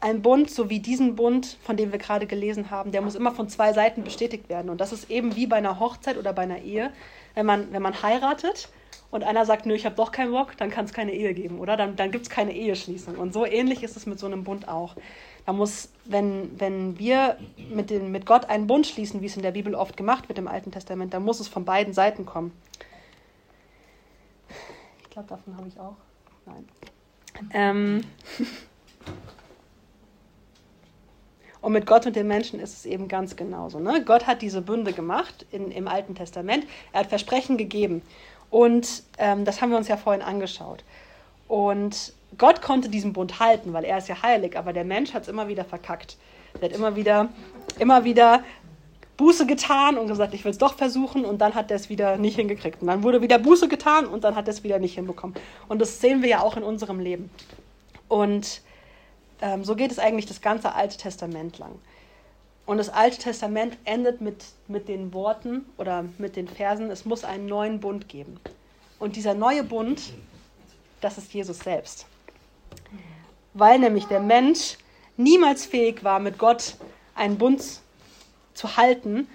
Ein 0.00 0.20
Bund, 0.20 0.50
so 0.50 0.68
wie 0.68 0.78
diesen 0.78 1.16
Bund, 1.16 1.56
von 1.62 1.78
dem 1.78 1.90
wir 1.90 1.98
gerade 1.98 2.26
gelesen 2.26 2.70
haben, 2.70 2.92
der 2.92 3.00
muss 3.00 3.14
immer 3.14 3.32
von 3.32 3.48
zwei 3.48 3.72
Seiten 3.72 4.04
bestätigt 4.04 4.50
werden. 4.50 4.68
Und 4.68 4.82
das 4.82 4.92
ist 4.92 5.10
eben 5.10 5.36
wie 5.36 5.46
bei 5.46 5.56
einer 5.56 5.80
Hochzeit 5.80 6.18
oder 6.18 6.34
bei 6.34 6.42
einer 6.42 6.58
Ehe. 6.58 6.92
Wenn 7.34 7.46
man, 7.46 7.72
wenn 7.72 7.80
man 7.82 8.02
heiratet, 8.02 8.68
und 9.10 9.24
einer 9.24 9.46
sagt, 9.46 9.64
nö, 9.64 9.74
ich 9.74 9.86
habe 9.86 9.96
doch 9.96 10.12
keinen 10.12 10.32
Bock, 10.32 10.56
dann 10.58 10.70
kann 10.70 10.84
es 10.84 10.92
keine 10.92 11.12
Ehe 11.12 11.32
geben, 11.32 11.60
oder? 11.60 11.76
Dann, 11.76 11.96
dann 11.96 12.10
gibt 12.10 12.24
es 12.24 12.30
keine 12.30 12.52
Eheschließung. 12.52 13.16
Und 13.16 13.32
so 13.32 13.46
ähnlich 13.46 13.82
ist 13.82 13.96
es 13.96 14.06
mit 14.06 14.18
so 14.18 14.26
einem 14.26 14.44
Bund 14.44 14.68
auch. 14.68 14.94
Da 15.46 15.54
muss, 15.54 15.88
wenn, 16.04 16.60
wenn 16.60 16.98
wir 16.98 17.38
mit, 17.70 17.88
den, 17.88 18.12
mit 18.12 18.26
Gott 18.26 18.50
einen 18.50 18.66
Bund 18.66 18.86
schließen, 18.86 19.22
wie 19.22 19.26
es 19.26 19.36
in 19.36 19.42
der 19.42 19.52
Bibel 19.52 19.74
oft 19.74 19.96
gemacht 19.96 20.28
wird 20.28 20.38
im 20.38 20.46
Alten 20.46 20.70
Testament, 20.70 21.14
dann 21.14 21.24
muss 21.24 21.40
es 21.40 21.48
von 21.48 21.64
beiden 21.64 21.94
Seiten 21.94 22.26
kommen. 22.26 22.52
Ich 25.02 25.10
glaube, 25.10 25.28
davon 25.28 25.56
habe 25.56 25.68
ich 25.68 25.80
auch. 25.80 25.96
Nein. 26.44 26.68
Ähm. 27.52 28.04
Und 31.60 31.72
mit 31.72 31.86
Gott 31.86 32.06
und 32.06 32.14
den 32.14 32.28
Menschen 32.28 32.60
ist 32.60 32.72
es 32.72 32.86
eben 32.86 33.08
ganz 33.08 33.34
genauso. 33.34 33.80
Ne? 33.80 34.04
Gott 34.04 34.28
hat 34.28 34.42
diese 34.42 34.62
Bünde 34.62 34.92
gemacht 34.92 35.44
in, 35.50 35.72
im 35.72 35.88
Alten 35.88 36.14
Testament. 36.14 36.64
Er 36.92 37.00
hat 37.00 37.08
Versprechen 37.08 37.56
gegeben. 37.56 38.02
Und 38.50 39.02
ähm, 39.18 39.44
das 39.44 39.60
haben 39.60 39.70
wir 39.70 39.76
uns 39.76 39.88
ja 39.88 39.96
vorhin 39.96 40.22
angeschaut. 40.22 40.84
Und 41.48 42.12
Gott 42.36 42.62
konnte 42.62 42.88
diesen 42.88 43.12
Bund 43.12 43.40
halten, 43.40 43.72
weil 43.72 43.84
er 43.84 43.98
ist 43.98 44.08
ja 44.08 44.22
heilig, 44.22 44.58
aber 44.58 44.72
der 44.72 44.84
Mensch 44.84 45.14
hat 45.14 45.22
es 45.22 45.28
immer 45.28 45.48
wieder 45.48 45.64
verkackt. 45.64 46.16
Er 46.60 46.68
hat 46.68 46.76
immer 46.76 46.96
wieder, 46.96 47.28
immer 47.78 48.04
wieder 48.04 48.42
Buße 49.16 49.46
getan 49.46 49.98
und 49.98 50.06
gesagt, 50.06 50.32
ich 50.34 50.44
will 50.44 50.52
es 50.52 50.58
doch 50.58 50.74
versuchen 50.74 51.24
und 51.24 51.38
dann 51.38 51.54
hat 51.54 51.70
er 51.70 51.76
es 51.76 51.88
wieder 51.88 52.16
nicht 52.16 52.36
hingekriegt. 52.36 52.80
Und 52.80 52.86
dann 52.86 53.02
wurde 53.02 53.20
wieder 53.20 53.38
Buße 53.38 53.68
getan 53.68 54.06
und 54.06 54.24
dann 54.24 54.36
hat 54.36 54.46
er 54.46 54.54
es 54.54 54.62
wieder 54.62 54.78
nicht 54.78 54.94
hinbekommen. 54.94 55.36
Und 55.68 55.80
das 55.80 56.00
sehen 56.00 56.22
wir 56.22 56.28
ja 56.28 56.40
auch 56.40 56.56
in 56.56 56.62
unserem 56.62 57.00
Leben. 57.00 57.30
Und 58.08 58.62
ähm, 59.42 59.64
so 59.64 59.74
geht 59.74 59.90
es 59.90 59.98
eigentlich 59.98 60.26
das 60.26 60.40
ganze 60.40 60.74
Alte 60.74 60.96
Testament 60.96 61.58
lang. 61.58 61.72
Und 62.68 62.76
das 62.76 62.90
Alte 62.90 63.16
Testament 63.16 63.78
endet 63.86 64.20
mit, 64.20 64.44
mit 64.66 64.88
den 64.88 65.14
Worten 65.14 65.64
oder 65.78 66.04
mit 66.18 66.36
den 66.36 66.46
Versen, 66.46 66.90
es 66.90 67.06
muss 67.06 67.24
einen 67.24 67.46
neuen 67.46 67.80
Bund 67.80 68.10
geben. 68.10 68.38
Und 68.98 69.16
dieser 69.16 69.32
neue 69.32 69.64
Bund, 69.64 70.12
das 71.00 71.16
ist 71.16 71.32
Jesus 71.32 71.60
selbst. 71.60 72.04
Weil 73.54 73.78
nämlich 73.78 74.04
der 74.04 74.20
Mensch 74.20 74.76
niemals 75.16 75.64
fähig 75.64 76.04
war, 76.04 76.20
mit 76.20 76.36
Gott 76.36 76.74
einen 77.14 77.38
Bund 77.38 77.64
zu 78.52 78.76
halten, 78.76 79.28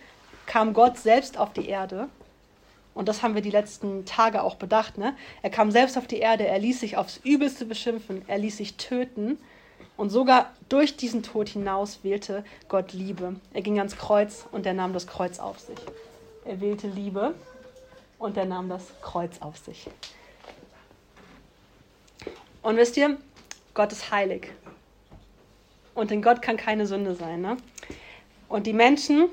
kam 0.46 0.76
Gott 0.76 1.00
selbst 1.00 1.40
auf 1.40 1.54
die 1.54 1.68
Erde. 1.68 2.10
Und 2.94 3.10
das 3.10 3.24
haben 3.24 3.34
wir 3.34 3.42
die 3.42 3.50
letzten 3.50 4.06
Tage 4.06 4.44
auch 4.44 4.58
bedacht. 4.58 5.00
Ne? 5.00 5.16
Er 5.42 5.50
kam 5.50 5.72
selbst 5.72 5.98
auf 5.98 6.06
die 6.06 6.20
Erde, 6.20 6.46
er 6.46 6.60
ließ 6.60 6.82
sich 6.82 6.98
aufs 6.98 7.20
Übelste 7.24 7.66
beschimpfen, 7.66 8.22
er 8.28 8.38
ließ 8.38 8.58
sich 8.58 8.76
töten. 8.76 9.40
Und 9.96 10.10
sogar 10.10 10.52
durch 10.70 10.98
diesen 10.98 11.22
Tod 11.22 11.50
hinaus 11.50 12.00
wählte 12.04 12.44
Gott 12.68 12.94
Liebe. 12.94 13.36
Er 13.54 13.62
ging 13.62 13.78
ans 13.78 13.96
Kreuz 13.98 14.46
und 14.52 14.66
er 14.66 14.74
nahm 14.74 14.94
das 14.94 15.08
Kreuz 15.08 15.40
auf 15.40 15.60
sich. 15.60 15.78
Er 16.46 16.60
wählte 16.62 16.88
Liebe 16.88 17.36
und 18.18 18.38
er 18.38 18.46
nahm 18.46 18.70
das 18.70 18.84
Kreuz 19.02 19.40
auf 19.40 19.58
sich. 19.58 19.88
Und 22.64 22.78
wisst 22.78 22.98
ihr, 22.98 23.18
Gott 23.74 23.92
ist 23.92 24.12
heilig. 24.12 24.52
Und 25.94 26.12
in 26.12 26.22
Gott 26.22 26.42
kann 26.42 26.58
keine 26.58 26.88
Sünde 26.88 27.14
sein. 27.14 27.42
Ne? 27.42 27.58
Und 28.50 28.66
die 28.66 28.74
Menschen, 28.74 29.30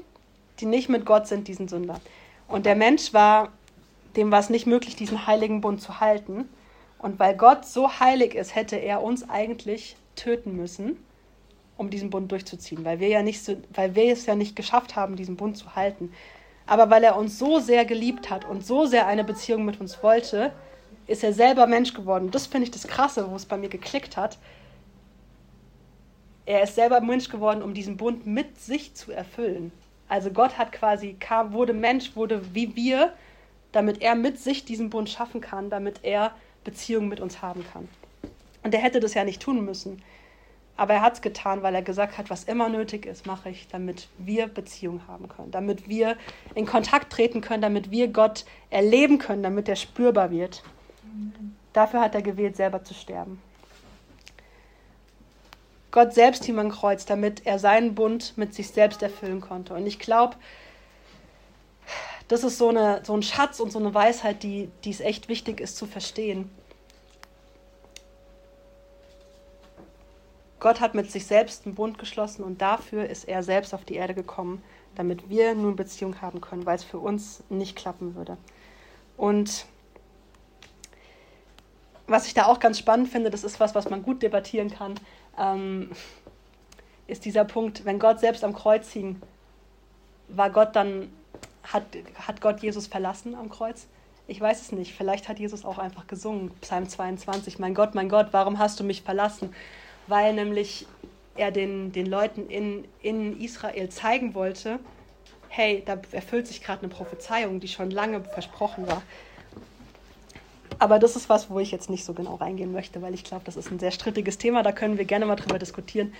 die 0.58 0.66
nicht 0.66 0.88
mit 0.88 1.06
Gott 1.06 1.26
sind, 1.26 1.46
sind 1.46 1.70
Sünder. 1.70 2.00
Und 2.48 2.66
der 2.66 2.74
Mensch 2.74 3.14
war, 3.14 3.52
dem 4.16 4.30
war 4.30 4.40
es 4.40 4.50
nicht 4.50 4.66
möglich, 4.66 4.96
diesen 4.96 5.26
heiligen 5.26 5.60
Bund 5.60 5.80
zu 5.80 6.00
halten. 6.00 6.48
Und 6.98 7.18
weil 7.18 7.36
Gott 7.36 7.64
so 7.64 8.00
heilig 8.00 8.34
ist, 8.34 8.54
hätte 8.54 8.76
er 8.76 9.02
uns 9.02 9.28
eigentlich 9.28 9.96
töten 10.20 10.56
müssen, 10.56 10.96
um 11.76 11.90
diesen 11.90 12.10
Bund 12.10 12.30
durchzuziehen, 12.30 12.84
weil 12.84 13.00
wir 13.00 13.08
ja 13.08 13.22
nicht 13.22 13.42
so, 13.42 13.56
weil 13.74 13.94
wir 13.94 14.12
es 14.12 14.26
ja 14.26 14.34
nicht 14.34 14.54
geschafft 14.54 14.96
haben, 14.96 15.16
diesen 15.16 15.36
Bund 15.36 15.56
zu 15.56 15.74
halten. 15.74 16.12
Aber 16.66 16.90
weil 16.90 17.02
er 17.02 17.16
uns 17.16 17.38
so 17.38 17.58
sehr 17.58 17.84
geliebt 17.84 18.30
hat 18.30 18.44
und 18.44 18.64
so 18.64 18.86
sehr 18.86 19.06
eine 19.06 19.24
Beziehung 19.24 19.64
mit 19.64 19.80
uns 19.80 20.02
wollte, 20.02 20.52
ist 21.06 21.24
er 21.24 21.32
selber 21.32 21.66
Mensch 21.66 21.94
geworden. 21.94 22.30
Das 22.30 22.46
finde 22.46 22.64
ich 22.64 22.70
das 22.70 22.86
Krasse, 22.86 23.30
wo 23.30 23.34
es 23.34 23.46
bei 23.46 23.56
mir 23.56 23.68
geklickt 23.68 24.16
hat, 24.16 24.38
er 26.46 26.62
ist 26.62 26.74
selber 26.74 27.00
Mensch 27.00 27.28
geworden, 27.28 27.62
um 27.62 27.74
diesen 27.74 27.96
Bund 27.96 28.26
mit 28.26 28.60
sich 28.60 28.94
zu 28.94 29.12
erfüllen. 29.12 29.70
Also 30.08 30.30
Gott 30.30 30.58
hat 30.58 30.72
quasi, 30.72 31.14
kam, 31.18 31.52
wurde 31.52 31.72
Mensch, 31.72 32.16
wurde 32.16 32.54
wie 32.54 32.74
wir, 32.74 33.12
damit 33.70 34.02
er 34.02 34.16
mit 34.16 34.40
sich 34.40 34.64
diesen 34.64 34.90
Bund 34.90 35.08
schaffen 35.08 35.40
kann, 35.40 35.70
damit 35.70 36.00
er 36.02 36.32
Beziehungen 36.64 37.08
mit 37.08 37.20
uns 37.20 37.40
haben 37.40 37.64
kann. 37.72 37.88
Und 38.62 38.74
er 38.74 38.80
hätte 38.80 39.00
das 39.00 39.14
ja 39.14 39.24
nicht 39.24 39.42
tun 39.42 39.64
müssen. 39.64 40.02
Aber 40.76 40.94
er 40.94 41.02
hat 41.02 41.14
es 41.14 41.20
getan, 41.20 41.62
weil 41.62 41.74
er 41.74 41.82
gesagt 41.82 42.16
hat, 42.16 42.30
was 42.30 42.44
immer 42.44 42.68
nötig 42.70 43.04
ist, 43.04 43.26
mache 43.26 43.50
ich, 43.50 43.68
damit 43.68 44.08
wir 44.16 44.46
Beziehungen 44.46 45.06
haben 45.06 45.28
können, 45.28 45.50
damit 45.50 45.88
wir 45.88 46.16
in 46.54 46.64
Kontakt 46.64 47.12
treten 47.12 47.42
können, 47.42 47.60
damit 47.60 47.90
wir 47.90 48.08
Gott 48.08 48.46
erleben 48.70 49.18
können, 49.18 49.42
damit 49.42 49.68
er 49.68 49.76
spürbar 49.76 50.30
wird. 50.30 50.62
Dafür 51.72 52.00
hat 52.00 52.14
er 52.14 52.22
gewählt, 52.22 52.56
selber 52.56 52.82
zu 52.82 52.94
sterben. 52.94 53.42
Gott 55.90 56.14
selbst 56.14 56.48
ihm 56.48 56.58
am 56.58 56.70
Kreuz, 56.70 57.04
damit 57.04 57.46
er 57.46 57.58
seinen 57.58 57.94
Bund 57.94 58.34
mit 58.36 58.54
sich 58.54 58.68
selbst 58.68 59.02
erfüllen 59.02 59.40
konnte. 59.40 59.74
Und 59.74 59.86
ich 59.86 59.98
glaube, 59.98 60.36
das 62.28 62.44
ist 62.44 62.58
so, 62.58 62.68
eine, 62.68 63.02
so 63.04 63.14
ein 63.16 63.22
Schatz 63.22 63.58
und 63.58 63.72
so 63.72 63.80
eine 63.80 63.92
Weisheit, 63.92 64.42
die, 64.44 64.70
die 64.84 64.90
es 64.90 65.00
echt 65.00 65.28
wichtig 65.28 65.60
ist 65.60 65.76
zu 65.76 65.86
verstehen. 65.86 66.48
Gott 70.60 70.80
hat 70.80 70.94
mit 70.94 71.10
sich 71.10 71.26
selbst 71.26 71.66
einen 71.66 71.74
Bund 71.74 71.98
geschlossen 71.98 72.44
und 72.44 72.60
dafür 72.60 73.08
ist 73.08 73.24
er 73.24 73.42
selbst 73.42 73.74
auf 73.74 73.84
die 73.84 73.94
Erde 73.94 74.14
gekommen, 74.14 74.62
damit 74.94 75.28
wir 75.30 75.54
nun 75.54 75.74
Beziehung 75.74 76.20
haben 76.20 76.40
können, 76.40 76.66
weil 76.66 76.76
es 76.76 76.84
für 76.84 76.98
uns 76.98 77.42
nicht 77.48 77.76
klappen 77.76 78.14
würde. 78.14 78.36
Und 79.16 79.66
was 82.06 82.26
ich 82.26 82.34
da 82.34 82.46
auch 82.46 82.60
ganz 82.60 82.78
spannend 82.78 83.08
finde, 83.08 83.30
das 83.30 83.44
ist 83.44 83.60
was, 83.60 83.74
was 83.74 83.88
man 83.88 84.02
gut 84.02 84.22
debattieren 84.22 84.70
kann, 84.70 84.94
ähm, 85.38 85.90
ist 87.06 87.24
dieser 87.24 87.44
Punkt, 87.44 87.84
wenn 87.84 87.98
Gott 87.98 88.20
selbst 88.20 88.44
am 88.44 88.52
Kreuz 88.52 88.90
hing, 88.90 89.20
war 90.28 90.50
Gott 90.50 90.76
dann, 90.76 91.12
hat, 91.62 91.84
hat 92.14 92.40
Gott 92.40 92.60
Jesus 92.60 92.86
verlassen 92.86 93.34
am 93.34 93.48
Kreuz? 93.48 93.86
Ich 94.26 94.40
weiß 94.40 94.60
es 94.60 94.72
nicht. 94.72 94.94
Vielleicht 94.94 95.28
hat 95.28 95.38
Jesus 95.38 95.64
auch 95.64 95.78
einfach 95.78 96.06
gesungen, 96.06 96.52
Psalm 96.60 96.88
22, 96.88 97.58
mein 97.58 97.74
Gott, 97.74 97.94
mein 97.94 98.08
Gott, 98.08 98.28
warum 98.32 98.58
hast 98.58 98.78
du 98.78 98.84
mich 98.84 99.02
verlassen? 99.02 99.54
Weil 100.10 100.34
nämlich 100.34 100.86
er 101.36 101.52
den, 101.52 101.92
den 101.92 102.06
Leuten 102.06 102.48
in, 102.48 102.84
in 103.00 103.40
Israel 103.40 103.88
zeigen 103.88 104.34
wollte, 104.34 104.80
hey, 105.48 105.82
da 105.86 105.98
erfüllt 106.12 106.48
sich 106.48 106.62
gerade 106.62 106.82
eine 106.82 106.88
Prophezeiung, 106.88 107.60
die 107.60 107.68
schon 107.68 107.90
lange 107.90 108.22
versprochen 108.24 108.86
war. 108.88 109.02
Aber 110.80 110.98
das 110.98 111.14
ist 111.14 111.28
was, 111.28 111.48
wo 111.48 111.60
ich 111.60 111.70
jetzt 111.70 111.90
nicht 111.90 112.04
so 112.04 112.12
genau 112.12 112.34
reingehen 112.34 112.72
möchte, 112.72 113.02
weil 113.02 113.14
ich 113.14 113.22
glaube, 113.22 113.44
das 113.44 113.56
ist 113.56 113.70
ein 113.70 113.78
sehr 113.78 113.92
strittiges 113.92 114.38
Thema. 114.38 114.62
Da 114.62 114.72
können 114.72 114.98
wir 114.98 115.04
gerne 115.04 115.26
mal 115.26 115.36
drüber 115.36 115.58
diskutieren. 115.58 116.12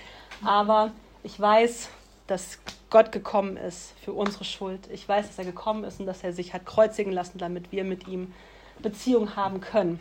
Aber 0.44 0.92
ich 1.23 1.38
weiß, 1.40 1.88
dass 2.26 2.59
Gott 2.90 3.11
gekommen 3.11 3.56
ist 3.56 3.94
für 4.04 4.12
unsere 4.12 4.44
Schuld. 4.44 4.88
Ich 4.92 5.09
weiß, 5.09 5.26
dass 5.26 5.38
er 5.38 5.44
gekommen 5.44 5.82
ist 5.82 5.99
und 5.99 6.06
dass 6.06 6.23
er 6.23 6.32
sich 6.32 6.54
hat 6.54 6.64
kreuzigen 6.64 7.12
lassen, 7.12 7.38
damit 7.38 7.73
wir 7.73 7.85
mit 7.85 8.06
ihm 8.06 8.32
Beziehung 8.82 9.35
haben 9.35 9.61
können. 9.61 10.00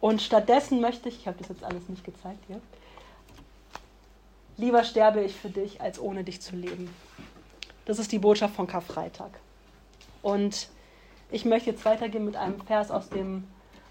Und 0.00 0.22
stattdessen 0.22 0.80
möchte 0.80 1.08
ich, 1.08 1.20
ich 1.20 1.26
habe 1.26 1.38
das 1.38 1.48
jetzt 1.48 1.64
alles 1.64 1.88
nicht 1.88 2.04
gezeigt 2.04 2.42
hier, 2.46 2.60
lieber 4.60 4.84
sterbe 4.84 5.22
ich 5.22 5.34
für 5.34 5.48
dich, 5.48 5.80
als 5.80 5.98
ohne 5.98 6.22
dich 6.22 6.40
zu 6.40 6.54
leben. 6.54 6.94
Das 7.86 7.98
ist 7.98 8.12
die 8.12 8.18
Botschaft 8.18 8.54
von 8.54 8.66
Karfreitag. 8.66 9.30
Und 10.22 10.68
ich 11.30 11.44
möchte 11.44 11.70
jetzt 11.70 11.84
weitergehen 11.84 12.24
mit 12.24 12.36
einem 12.36 12.60
Vers 12.66 12.90
aus 12.90 13.08
dem 13.08 13.44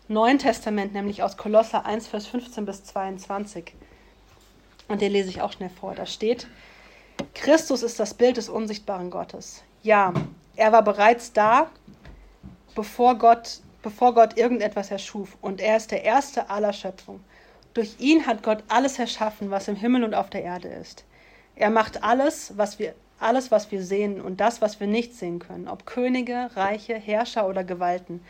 Neuen 0.08 0.38
Testament, 0.38 0.94
nämlich 0.94 1.24
aus 1.24 1.38
Kolosser 1.38 1.86
1, 1.86 2.08
Vers 2.08 2.28
15 2.28 2.66
bis 2.66 2.84
22. 2.84 3.74
Und 4.88 5.02
den 5.02 5.12
lese 5.12 5.30
ich 5.30 5.42
auch 5.42 5.52
schnell 5.52 5.70
vor. 5.70 5.96
Da 5.96 6.06
steht, 6.06 6.48
Christus 7.34 7.84
ist 7.84 8.00
das 8.00 8.14
Bild 8.14 8.38
des 8.38 8.48
unsichtbaren 8.48 9.10
Gottes. 9.10 9.64
Ja, 9.82 10.14
er 10.56 10.72
war 10.72 10.84
bereits 10.84 11.34
da, 11.34 11.70
bevor 12.76 13.16
Gott, 13.16 13.62
bevor 13.82 14.14
Gott 14.14 14.38
irgendetwas 14.38 14.92
erschuf. 14.92 15.36
Und 15.42 15.62
er 15.62 15.78
ist 15.78 15.92
der 15.92 16.04
Erste 16.04 16.50
aller 16.50 16.74
Schöpfung. 16.74 17.22
Durch 17.80 17.96
ihn 17.98 18.28
hat 18.28 18.44
Gott 18.44 18.62
alles 18.68 19.00
erschaffen, 19.00 19.52
was 19.52 19.70
im 19.70 19.78
Himmel 19.78 20.04
und 20.04 20.14
auf 20.14 20.30
der 20.30 20.44
Erde 20.44 20.68
ist. 20.68 21.06
Er 21.56 21.70
macht 21.70 22.04
alles, 22.04 22.58
was 22.58 22.78
wir, 22.78 22.94
alles, 23.22 23.52
was 23.52 23.72
wir 23.72 23.82
sehen 23.82 24.20
und 24.20 24.42
das, 24.42 24.60
was 24.60 24.82
wir 24.82 24.88
nicht 24.88 25.16
sehen 25.16 25.40
können, 25.40 25.70
ob 25.70 25.86
Könige, 25.86 26.50
Reiche, 26.58 26.96
Herrscher 26.96 27.48
oder 27.48 27.64
Gewalten. 27.64 28.22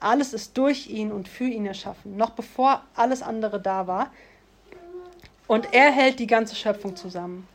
Alles 0.00 0.32
ist 0.32 0.58
durch 0.58 0.88
ihn 0.88 1.12
und 1.12 1.28
für 1.28 1.44
ihn 1.44 1.66
erschaffen, 1.66 2.16
noch 2.16 2.30
bevor 2.30 2.82
alles 2.96 3.22
andere 3.22 3.60
da 3.60 3.86
war. 3.86 4.10
Und 5.46 5.72
er 5.72 5.92
hält 5.92 6.18
die 6.18 6.26
ganze 6.26 6.56
Schöpfung 6.56 6.96
zusammen. 6.96 7.46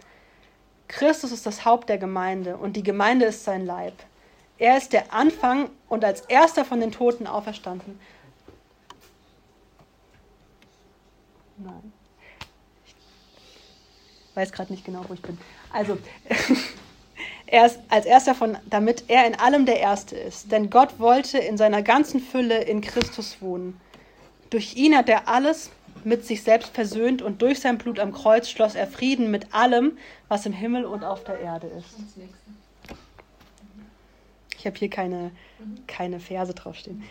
Christus 0.87 1.33
ist 1.33 1.45
das 1.45 1.65
Haupt 1.65 1.89
der 1.89 1.97
Gemeinde 1.97 2.55
und 2.55 2.77
die 2.77 2.83
Gemeinde 2.83 3.25
ist 3.25 3.43
sein 3.43 3.65
Leib. 3.65 3.95
Er 4.57 4.77
ist 4.77 4.93
der 4.93 5.13
Anfang 5.13 5.69
und 5.89 6.05
als 6.05 6.21
erster 6.21 6.63
von 6.63 6.79
den 6.79 6.93
Toten 6.93 7.27
auferstanden. 7.27 7.99
Nein. 11.63 11.93
Ich 14.29 14.35
weiß 14.35 14.51
gerade 14.51 14.71
nicht 14.71 14.85
genau, 14.85 15.03
wo 15.07 15.13
ich 15.13 15.21
bin. 15.21 15.37
Also, 15.71 15.97
Er 17.51 17.65
ist 17.65 17.79
als 17.89 18.05
erster 18.05 18.33
von, 18.33 18.57
damit 18.69 19.03
er 19.09 19.27
in 19.27 19.35
allem 19.35 19.65
der 19.65 19.81
Erste 19.81 20.15
ist. 20.15 20.53
Denn 20.53 20.69
Gott 20.69 20.99
wollte 20.99 21.37
in 21.37 21.57
seiner 21.57 21.81
ganzen 21.81 22.21
Fülle 22.21 22.63
in 22.63 22.79
Christus 22.79 23.41
wohnen. 23.41 23.79
Durch 24.49 24.77
ihn 24.77 24.95
hat 24.95 25.09
er 25.09 25.27
alles 25.27 25.69
mit 26.05 26.25
sich 26.25 26.43
selbst 26.43 26.73
versöhnt 26.73 27.21
und 27.21 27.41
durch 27.41 27.59
sein 27.59 27.77
Blut 27.77 27.99
am 27.99 28.13
Kreuz 28.13 28.49
schloss 28.49 28.75
er 28.75 28.87
Frieden 28.87 29.31
mit 29.31 29.53
allem, 29.53 29.97
was 30.29 30.45
im 30.45 30.53
Himmel 30.53 30.85
und 30.85 31.03
auf 31.03 31.25
der 31.25 31.39
Erde 31.39 31.67
ist. 31.67 31.89
Ich 34.57 34.65
habe 34.65 34.77
hier 34.77 34.89
keine, 34.89 35.31
keine 35.87 36.21
Verse 36.21 36.53
draufstehen. 36.53 37.03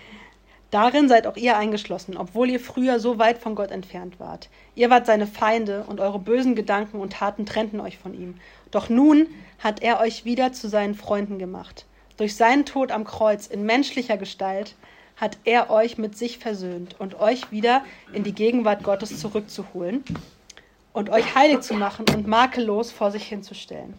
Darin 0.70 1.08
seid 1.08 1.26
auch 1.26 1.36
ihr 1.36 1.56
eingeschlossen, 1.56 2.16
obwohl 2.16 2.48
ihr 2.48 2.60
früher 2.60 3.00
so 3.00 3.18
weit 3.18 3.38
von 3.38 3.56
Gott 3.56 3.72
entfernt 3.72 4.20
wart. 4.20 4.48
Ihr 4.76 4.88
wart 4.88 5.06
seine 5.06 5.26
Feinde 5.26 5.84
und 5.88 6.00
eure 6.00 6.20
bösen 6.20 6.54
Gedanken 6.54 7.00
und 7.00 7.14
Taten 7.14 7.44
trennten 7.44 7.80
euch 7.80 7.98
von 7.98 8.14
ihm. 8.14 8.36
Doch 8.70 8.88
nun 8.88 9.26
hat 9.58 9.82
er 9.82 9.98
euch 10.00 10.24
wieder 10.24 10.52
zu 10.52 10.68
seinen 10.68 10.94
Freunden 10.94 11.38
gemacht. 11.38 11.86
Durch 12.16 12.36
seinen 12.36 12.66
Tod 12.66 12.92
am 12.92 13.04
Kreuz 13.04 13.48
in 13.48 13.64
menschlicher 13.64 14.16
Gestalt 14.16 14.76
hat 15.16 15.38
er 15.44 15.70
euch 15.70 15.98
mit 15.98 16.16
sich 16.16 16.38
versöhnt 16.38 16.94
und 16.98 17.18
euch 17.18 17.50
wieder 17.50 17.82
in 18.12 18.22
die 18.22 18.34
Gegenwart 18.34 18.84
Gottes 18.84 19.18
zurückzuholen 19.18 20.04
und 20.92 21.10
euch 21.10 21.34
heilig 21.34 21.60
zu 21.60 21.74
machen 21.74 22.06
und 22.14 22.26
makellos 22.26 22.90
vor 22.92 23.10
sich 23.10 23.24
hinzustellen. 23.24 23.94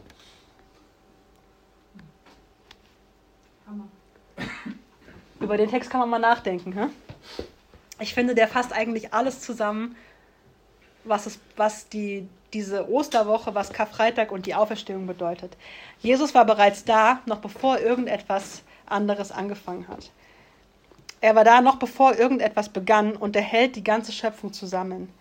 Über 5.41 5.57
den 5.57 5.69
Text 5.69 5.89
kann 5.89 6.01
man 6.01 6.09
mal 6.09 6.19
nachdenken. 6.19 6.73
Hä? 6.73 6.87
Ich 7.99 8.13
finde, 8.13 8.35
der 8.35 8.47
fasst 8.47 8.73
eigentlich 8.73 9.13
alles 9.13 9.41
zusammen, 9.41 9.95
was, 11.03 11.25
es, 11.25 11.39
was 11.57 11.89
die, 11.89 12.27
diese 12.53 12.89
Osterwoche, 12.89 13.55
was 13.55 13.73
Karfreitag 13.73 14.31
und 14.31 14.45
die 14.45 14.53
Auferstehung 14.53 15.07
bedeutet. 15.07 15.57
Jesus 15.99 16.35
war 16.35 16.45
bereits 16.45 16.85
da, 16.85 17.21
noch 17.25 17.39
bevor 17.39 17.79
irgendetwas 17.79 18.61
anderes 18.85 19.31
angefangen 19.31 19.87
hat. 19.87 20.11
Er 21.21 21.35
war 21.35 21.43
da 21.43 21.61
noch 21.61 21.77
bevor 21.77 22.15
irgendetwas 22.15 22.69
begann 22.69 23.15
und 23.15 23.35
er 23.35 23.41
hält 23.41 23.75
die 23.75 23.83
ganze 23.83 24.11
Schöpfung 24.11 24.53
zusammen. 24.53 25.11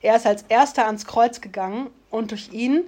Er 0.00 0.16
ist 0.16 0.26
als 0.26 0.42
erster 0.48 0.86
ans 0.86 1.06
Kreuz 1.06 1.40
gegangen 1.40 1.88
und 2.10 2.30
durch 2.30 2.52
ihn 2.52 2.84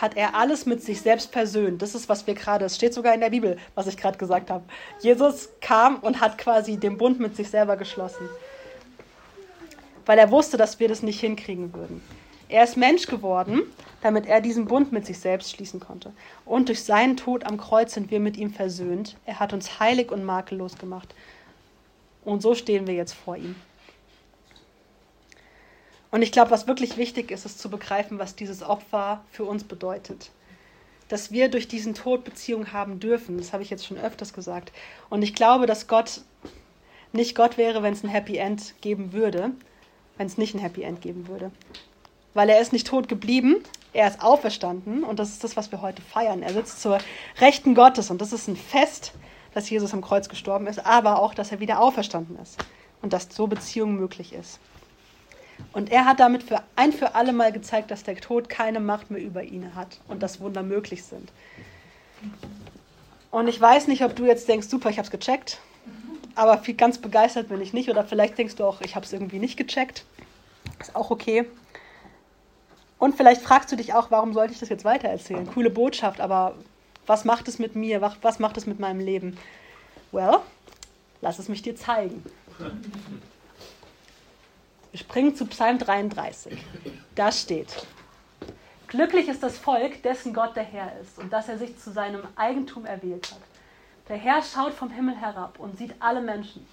hat 0.00 0.16
er 0.16 0.34
alles 0.34 0.66
mit 0.66 0.82
sich 0.82 1.00
selbst 1.00 1.32
versöhnt. 1.32 1.80
Das 1.80 1.94
ist, 1.94 2.08
was 2.08 2.26
wir 2.26 2.34
gerade, 2.34 2.66
es 2.66 2.76
steht 2.76 2.92
sogar 2.92 3.14
in 3.14 3.20
der 3.20 3.30
Bibel, 3.30 3.56
was 3.74 3.86
ich 3.86 3.96
gerade 3.96 4.18
gesagt 4.18 4.50
habe. 4.50 4.64
Jesus 5.00 5.48
kam 5.60 5.96
und 5.96 6.20
hat 6.20 6.38
quasi 6.38 6.76
den 6.76 6.98
Bund 6.98 7.18
mit 7.18 7.34
sich 7.34 7.48
selber 7.48 7.76
geschlossen, 7.76 8.28
weil 10.04 10.18
er 10.18 10.30
wusste, 10.30 10.56
dass 10.56 10.78
wir 10.78 10.88
das 10.88 11.02
nicht 11.02 11.20
hinkriegen 11.20 11.72
würden. 11.72 12.02
Er 12.48 12.62
ist 12.62 12.76
Mensch 12.76 13.06
geworden, 13.06 13.62
damit 14.02 14.26
er 14.26 14.40
diesen 14.40 14.66
Bund 14.66 14.92
mit 14.92 15.04
sich 15.04 15.18
selbst 15.18 15.50
schließen 15.50 15.80
konnte. 15.80 16.12
Und 16.44 16.68
durch 16.68 16.84
seinen 16.84 17.16
Tod 17.16 17.44
am 17.44 17.56
Kreuz 17.56 17.94
sind 17.94 18.10
wir 18.10 18.20
mit 18.20 18.36
ihm 18.36 18.52
versöhnt. 18.52 19.16
Er 19.24 19.40
hat 19.40 19.52
uns 19.52 19.80
heilig 19.80 20.12
und 20.12 20.24
makellos 20.24 20.78
gemacht. 20.78 21.12
Und 22.24 22.42
so 22.42 22.54
stehen 22.54 22.86
wir 22.86 22.94
jetzt 22.94 23.14
vor 23.14 23.36
ihm. 23.36 23.56
Und 26.16 26.22
ich 26.22 26.32
glaube, 26.32 26.50
was 26.50 26.66
wirklich 26.66 26.96
wichtig 26.96 27.30
ist, 27.30 27.44
ist 27.44 27.58
zu 27.58 27.68
begreifen, 27.68 28.18
was 28.18 28.36
dieses 28.36 28.62
Opfer 28.62 29.22
für 29.30 29.44
uns 29.44 29.64
bedeutet. 29.64 30.30
Dass 31.10 31.30
wir 31.30 31.50
durch 31.50 31.68
diesen 31.68 31.92
Tod 31.92 32.24
Beziehung 32.24 32.72
haben 32.72 33.00
dürfen, 33.00 33.36
das 33.36 33.52
habe 33.52 33.62
ich 33.62 33.68
jetzt 33.68 33.84
schon 33.84 33.98
öfters 33.98 34.32
gesagt. 34.32 34.72
Und 35.10 35.20
ich 35.20 35.34
glaube, 35.34 35.66
dass 35.66 35.88
Gott 35.88 36.22
nicht 37.12 37.34
Gott 37.34 37.58
wäre, 37.58 37.82
wenn 37.82 37.92
es 37.92 38.02
ein 38.02 38.08
Happy 38.08 38.38
End 38.38 38.72
geben 38.80 39.12
würde, 39.12 39.50
wenn 40.16 40.26
es 40.26 40.38
nicht 40.38 40.54
ein 40.54 40.58
Happy 40.60 40.84
End 40.84 41.02
geben 41.02 41.28
würde 41.28 41.50
weil 42.32 42.50
er 42.50 42.60
ist 42.60 42.74
nicht 42.74 42.86
tot 42.86 43.08
geblieben, 43.08 43.64
er 43.94 44.08
ist 44.08 44.22
auferstanden 44.22 45.04
und 45.04 45.18
das 45.18 45.30
ist 45.30 45.42
das, 45.42 45.56
was 45.56 45.72
wir 45.72 45.80
heute 45.80 46.02
feiern. 46.02 46.42
Er 46.42 46.52
sitzt 46.52 46.82
zur 46.82 46.98
Rechten 47.40 47.74
Gottes 47.74 48.10
und 48.10 48.20
das 48.20 48.34
ist 48.34 48.46
ein 48.46 48.56
Fest, 48.56 49.12
dass 49.54 49.70
Jesus 49.70 49.94
am 49.94 50.02
Kreuz 50.02 50.28
gestorben 50.28 50.66
ist, 50.66 50.84
aber 50.84 51.18
auch, 51.18 51.32
dass 51.32 51.50
er 51.50 51.60
wieder 51.60 51.80
auferstanden 51.80 52.38
ist 52.38 52.58
und 53.00 53.14
dass 53.14 53.28
so 53.34 53.46
Beziehung 53.46 53.96
möglich 53.96 54.34
ist. 54.34 54.60
Und 55.72 55.90
er 55.90 56.04
hat 56.04 56.20
damit 56.20 56.42
für 56.42 56.62
ein 56.74 56.92
für 56.92 57.14
alle 57.14 57.32
Mal 57.32 57.52
gezeigt, 57.52 57.90
dass 57.90 58.02
der 58.02 58.16
Tod 58.16 58.48
keine 58.48 58.80
Macht 58.80 59.10
mehr 59.10 59.20
über 59.20 59.42
ihn 59.42 59.74
hat 59.74 60.00
und 60.08 60.22
dass 60.22 60.40
Wunder 60.40 60.62
möglich 60.62 61.04
sind. 61.04 61.30
Und 63.30 63.48
ich 63.48 63.60
weiß 63.60 63.88
nicht, 63.88 64.02
ob 64.02 64.16
du 64.16 64.24
jetzt 64.24 64.48
denkst, 64.48 64.68
super, 64.68 64.88
ich 64.88 64.98
habe 64.98 65.06
es 65.06 65.10
gecheckt, 65.10 65.58
aber 66.34 66.58
viel, 66.58 66.74
ganz 66.74 66.98
begeistert 66.98 67.48
bin 67.48 67.60
ich 67.60 67.72
nicht. 67.72 67.90
Oder 67.90 68.04
vielleicht 68.04 68.38
denkst 68.38 68.56
du 68.56 68.64
auch, 68.64 68.80
ich 68.80 68.94
habe 68.94 69.04
es 69.04 69.12
irgendwie 69.12 69.38
nicht 69.38 69.56
gecheckt. 69.56 70.04
Ist 70.80 70.96
auch 70.96 71.10
okay. 71.10 71.46
Und 72.98 73.16
vielleicht 73.16 73.42
fragst 73.42 73.70
du 73.70 73.76
dich 73.76 73.92
auch, 73.94 74.10
warum 74.10 74.32
sollte 74.32 74.54
ich 74.54 74.60
das 74.60 74.68
jetzt 74.68 74.84
weitererzählen? 74.84 75.46
Coole 75.46 75.70
Botschaft, 75.70 76.20
aber 76.20 76.54
was 77.06 77.24
macht 77.24 77.48
es 77.48 77.58
mit 77.58 77.76
mir? 77.76 78.00
Was 78.22 78.38
macht 78.38 78.56
es 78.56 78.66
mit 78.66 78.80
meinem 78.80 79.00
Leben? 79.00 79.36
Well, 80.12 80.38
lass 81.20 81.38
es 81.38 81.48
mich 81.48 81.62
dir 81.62 81.76
zeigen. 81.76 82.22
Wir 84.92 85.00
springen 85.00 85.34
zu 85.34 85.46
Psalm 85.46 85.78
33. 85.78 86.56
Da 87.14 87.32
steht, 87.32 87.86
Glücklich 88.88 89.28
ist 89.28 89.42
das 89.42 89.58
Volk, 89.58 90.02
dessen 90.04 90.32
Gott 90.32 90.54
der 90.54 90.62
Herr 90.62 90.98
ist 91.00 91.18
und 91.18 91.32
dass 91.32 91.48
er 91.48 91.58
sich 91.58 91.76
zu 91.78 91.90
seinem 91.90 92.22
Eigentum 92.36 92.86
erwählt 92.86 93.30
hat. 93.32 93.40
Der 94.08 94.16
Herr 94.16 94.42
schaut 94.42 94.72
vom 94.72 94.90
Himmel 94.90 95.16
herab 95.16 95.58
und 95.58 95.76
sieht 95.76 95.96
alle 95.98 96.20
Menschen. 96.20 96.66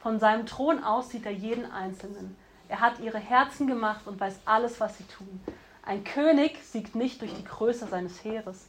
Von 0.00 0.18
seinem 0.18 0.46
Thron 0.46 0.82
aus 0.82 1.10
sieht 1.10 1.26
er 1.26 1.32
jeden 1.32 1.70
Einzelnen. 1.70 2.36
Er 2.68 2.80
hat 2.80 3.00
ihre 3.00 3.18
Herzen 3.18 3.66
gemacht 3.66 4.06
und 4.06 4.18
weiß 4.18 4.40
alles, 4.46 4.80
was 4.80 4.96
sie 4.96 5.04
tun. 5.04 5.40
Ein 5.82 6.04
König 6.04 6.58
siegt 6.62 6.94
nicht 6.94 7.20
durch 7.20 7.34
die 7.34 7.44
Größe 7.44 7.86
seines 7.86 8.24
Heeres. 8.24 8.66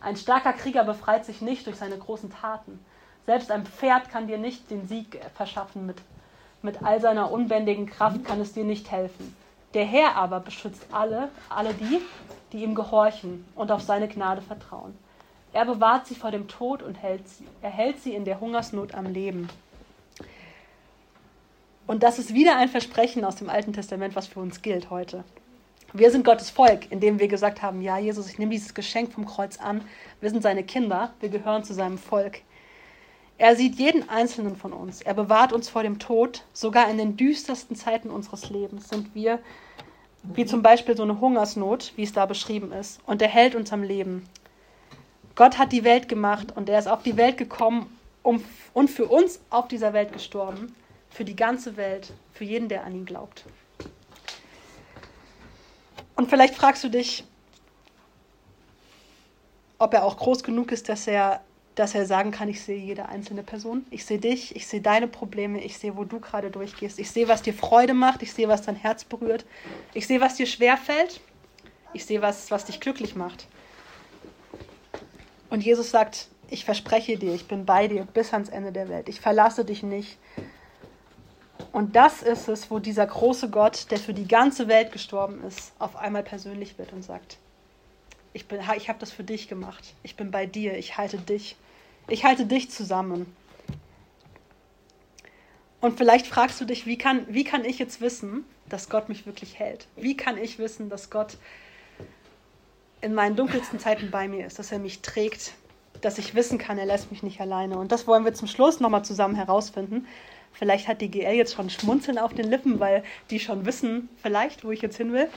Ein 0.00 0.16
starker 0.16 0.52
Krieger 0.52 0.84
befreit 0.84 1.24
sich 1.24 1.40
nicht 1.40 1.66
durch 1.66 1.76
seine 1.76 1.96
großen 1.96 2.30
Taten. 2.30 2.84
Selbst 3.24 3.50
ein 3.50 3.64
Pferd 3.64 4.10
kann 4.10 4.26
dir 4.26 4.38
nicht 4.38 4.70
den 4.70 4.86
Sieg 4.86 5.18
verschaffen. 5.34 5.86
Mit, 5.86 5.96
mit 6.64 6.82
all 6.82 7.00
seiner 7.00 7.30
unbändigen 7.30 7.86
Kraft 7.86 8.24
kann 8.24 8.40
es 8.40 8.52
dir 8.52 8.64
nicht 8.64 8.90
helfen. 8.90 9.36
Der 9.74 9.84
Herr 9.84 10.16
aber 10.16 10.40
beschützt 10.40 10.86
alle, 10.90 11.28
alle 11.48 11.74
die, 11.74 12.00
die 12.52 12.62
ihm 12.62 12.74
gehorchen 12.74 13.44
und 13.54 13.70
auf 13.70 13.82
seine 13.82 14.08
Gnade 14.08 14.42
vertrauen. 14.42 14.96
Er 15.52 15.64
bewahrt 15.64 16.06
sie 16.06 16.14
vor 16.14 16.30
dem 16.30 16.48
Tod 16.48 16.82
und 16.82 16.96
hält 16.96 17.28
sie, 17.28 17.46
er 17.62 17.70
hält 17.70 18.00
sie 18.00 18.14
in 18.14 18.24
der 18.24 18.40
Hungersnot 18.40 18.94
am 18.94 19.06
Leben. 19.06 19.48
Und 21.86 22.02
das 22.02 22.18
ist 22.18 22.34
wieder 22.34 22.56
ein 22.56 22.68
Versprechen 22.68 23.24
aus 23.24 23.36
dem 23.36 23.50
Alten 23.50 23.72
Testament, 23.72 24.16
was 24.16 24.26
für 24.26 24.40
uns 24.40 24.62
gilt 24.62 24.90
heute. 24.90 25.22
Wir 25.92 26.10
sind 26.10 26.24
Gottes 26.24 26.50
Volk, 26.50 26.90
indem 26.90 27.20
wir 27.20 27.28
gesagt 27.28 27.62
haben, 27.62 27.82
ja, 27.82 27.98
Jesus, 27.98 28.28
ich 28.28 28.38
nehme 28.38 28.50
dieses 28.50 28.74
Geschenk 28.74 29.12
vom 29.12 29.26
Kreuz 29.26 29.58
an. 29.58 29.82
Wir 30.20 30.30
sind 30.30 30.42
seine 30.42 30.64
Kinder, 30.64 31.12
wir 31.20 31.28
gehören 31.28 31.62
zu 31.62 31.72
seinem 31.72 31.98
Volk. 31.98 32.40
Er 33.36 33.56
sieht 33.56 33.76
jeden 33.76 34.08
einzelnen 34.08 34.56
von 34.56 34.72
uns. 34.72 35.02
Er 35.02 35.14
bewahrt 35.14 35.52
uns 35.52 35.68
vor 35.68 35.82
dem 35.82 35.98
Tod. 35.98 36.44
Sogar 36.52 36.88
in 36.88 36.98
den 36.98 37.16
düstersten 37.16 37.76
Zeiten 37.76 38.10
unseres 38.10 38.48
Lebens 38.50 38.88
sind 38.88 39.14
wir, 39.14 39.40
wie 40.22 40.46
zum 40.46 40.62
Beispiel 40.62 40.96
so 40.96 41.02
eine 41.02 41.20
Hungersnot, 41.20 41.92
wie 41.96 42.04
es 42.04 42.12
da 42.12 42.26
beschrieben 42.26 42.72
ist. 42.72 43.00
Und 43.06 43.20
er 43.20 43.28
hält 43.28 43.54
uns 43.54 43.72
am 43.72 43.82
Leben. 43.82 44.24
Gott 45.34 45.58
hat 45.58 45.72
die 45.72 45.84
Welt 45.84 46.08
gemacht 46.08 46.56
und 46.56 46.68
er 46.68 46.78
ist 46.78 46.86
auf 46.86 47.02
die 47.02 47.16
Welt 47.16 47.36
gekommen 47.36 47.98
um, 48.22 48.42
und 48.72 48.88
für 48.88 49.06
uns 49.06 49.40
auf 49.50 49.66
dieser 49.68 49.92
Welt 49.92 50.12
gestorben. 50.12 50.74
Für 51.10 51.24
die 51.24 51.36
ganze 51.36 51.76
Welt, 51.76 52.12
für 52.32 52.44
jeden, 52.44 52.68
der 52.68 52.84
an 52.84 52.94
ihn 52.94 53.04
glaubt. 53.04 53.44
Und 56.16 56.30
vielleicht 56.30 56.54
fragst 56.54 56.84
du 56.84 56.88
dich, 56.88 57.24
ob 59.78 59.92
er 59.92 60.04
auch 60.04 60.16
groß 60.16 60.42
genug 60.44 60.72
ist, 60.72 60.88
dass 60.88 61.06
er, 61.06 61.40
dass 61.74 61.94
er 61.94 62.06
sagen 62.06 62.30
kann, 62.30 62.48
ich 62.48 62.62
sehe 62.62 62.78
jede 62.78 63.08
einzelne 63.08 63.42
Person. 63.42 63.84
Ich 63.90 64.04
sehe 64.04 64.18
dich, 64.18 64.54
ich 64.54 64.66
sehe 64.66 64.80
deine 64.80 65.08
Probleme, 65.08 65.62
ich 65.62 65.78
sehe, 65.78 65.96
wo 65.96 66.04
du 66.04 66.20
gerade 66.20 66.50
durchgehst. 66.50 66.98
Ich 66.98 67.10
sehe, 67.10 67.26
was 67.26 67.42
dir 67.42 67.54
Freude 67.54 67.94
macht, 67.94 68.22
ich 68.22 68.32
sehe, 68.32 68.48
was 68.48 68.62
dein 68.62 68.76
Herz 68.76 69.04
berührt. 69.04 69.44
Ich 69.92 70.06
sehe, 70.06 70.20
was 70.20 70.36
dir 70.36 70.46
schwer 70.46 70.76
fällt. 70.76 71.20
Ich 71.92 72.06
sehe, 72.06 72.22
was, 72.22 72.50
was 72.50 72.64
dich 72.64 72.80
glücklich 72.80 73.16
macht. 73.16 73.46
Und 75.50 75.64
Jesus 75.64 75.90
sagt, 75.90 76.28
ich 76.50 76.64
verspreche 76.64 77.16
dir, 77.16 77.34
ich 77.34 77.48
bin 77.48 77.64
bei 77.64 77.88
dir 77.88 78.04
bis 78.04 78.32
ans 78.32 78.48
Ende 78.48 78.72
der 78.72 78.88
Welt. 78.88 79.08
Ich 79.08 79.20
verlasse 79.20 79.64
dich 79.64 79.82
nicht. 79.82 80.18
Und 81.72 81.96
das 81.96 82.22
ist 82.22 82.48
es, 82.48 82.70
wo 82.70 82.78
dieser 82.78 83.06
große 83.06 83.50
Gott, 83.50 83.90
der 83.90 83.98
für 83.98 84.14
die 84.14 84.28
ganze 84.28 84.68
Welt 84.68 84.92
gestorben 84.92 85.42
ist, 85.44 85.72
auf 85.78 85.96
einmal 85.96 86.22
persönlich 86.22 86.78
wird 86.78 86.92
und 86.92 87.02
sagt, 87.02 87.38
ich, 88.32 88.44
ich 88.76 88.88
habe 88.88 88.98
das 88.98 89.12
für 89.12 89.24
dich 89.24 89.48
gemacht. 89.48 89.94
Ich 90.02 90.16
bin 90.16 90.30
bei 90.30 90.46
dir. 90.46 90.76
Ich 90.76 90.98
halte 90.98 91.18
dich. 91.18 91.56
Ich 92.08 92.24
halte 92.24 92.46
dich 92.46 92.70
zusammen. 92.70 93.34
Und 95.80 95.98
vielleicht 95.98 96.26
fragst 96.26 96.60
du 96.60 96.64
dich, 96.64 96.86
wie 96.86 96.96
kann, 96.98 97.26
wie 97.28 97.44
kann 97.44 97.64
ich 97.64 97.78
jetzt 97.78 98.00
wissen, 98.00 98.44
dass 98.68 98.88
Gott 98.88 99.08
mich 99.08 99.26
wirklich 99.26 99.58
hält? 99.58 99.86
Wie 99.96 100.16
kann 100.16 100.38
ich 100.38 100.58
wissen, 100.58 100.88
dass 100.88 101.10
Gott 101.10 101.36
in 103.00 103.14
meinen 103.14 103.36
dunkelsten 103.36 103.78
Zeiten 103.78 104.10
bei 104.10 104.28
mir 104.28 104.46
ist, 104.46 104.58
dass 104.58 104.72
er 104.72 104.78
mich 104.78 105.02
trägt, 105.02 105.52
dass 106.00 106.18
ich 106.18 106.34
wissen 106.34 106.58
kann, 106.58 106.78
er 106.78 106.86
lässt 106.86 107.10
mich 107.10 107.22
nicht 107.22 107.40
alleine. 107.40 107.78
Und 107.78 107.92
das 107.92 108.06
wollen 108.06 108.24
wir 108.24 108.34
zum 108.34 108.48
Schluss 108.48 108.80
nochmal 108.80 109.04
zusammen 109.04 109.34
herausfinden. 109.34 110.06
Vielleicht 110.52 110.88
hat 110.88 111.00
die 111.00 111.10
GL 111.10 111.34
jetzt 111.34 111.54
schon 111.54 111.68
Schmunzeln 111.68 112.16
auf 112.16 112.32
den 112.32 112.48
Lippen, 112.48 112.80
weil 112.80 113.02
die 113.30 113.40
schon 113.40 113.66
wissen, 113.66 114.08
vielleicht, 114.22 114.64
wo 114.64 114.70
ich 114.70 114.80
jetzt 114.80 114.96
hin 114.96 115.12
will. 115.12 115.28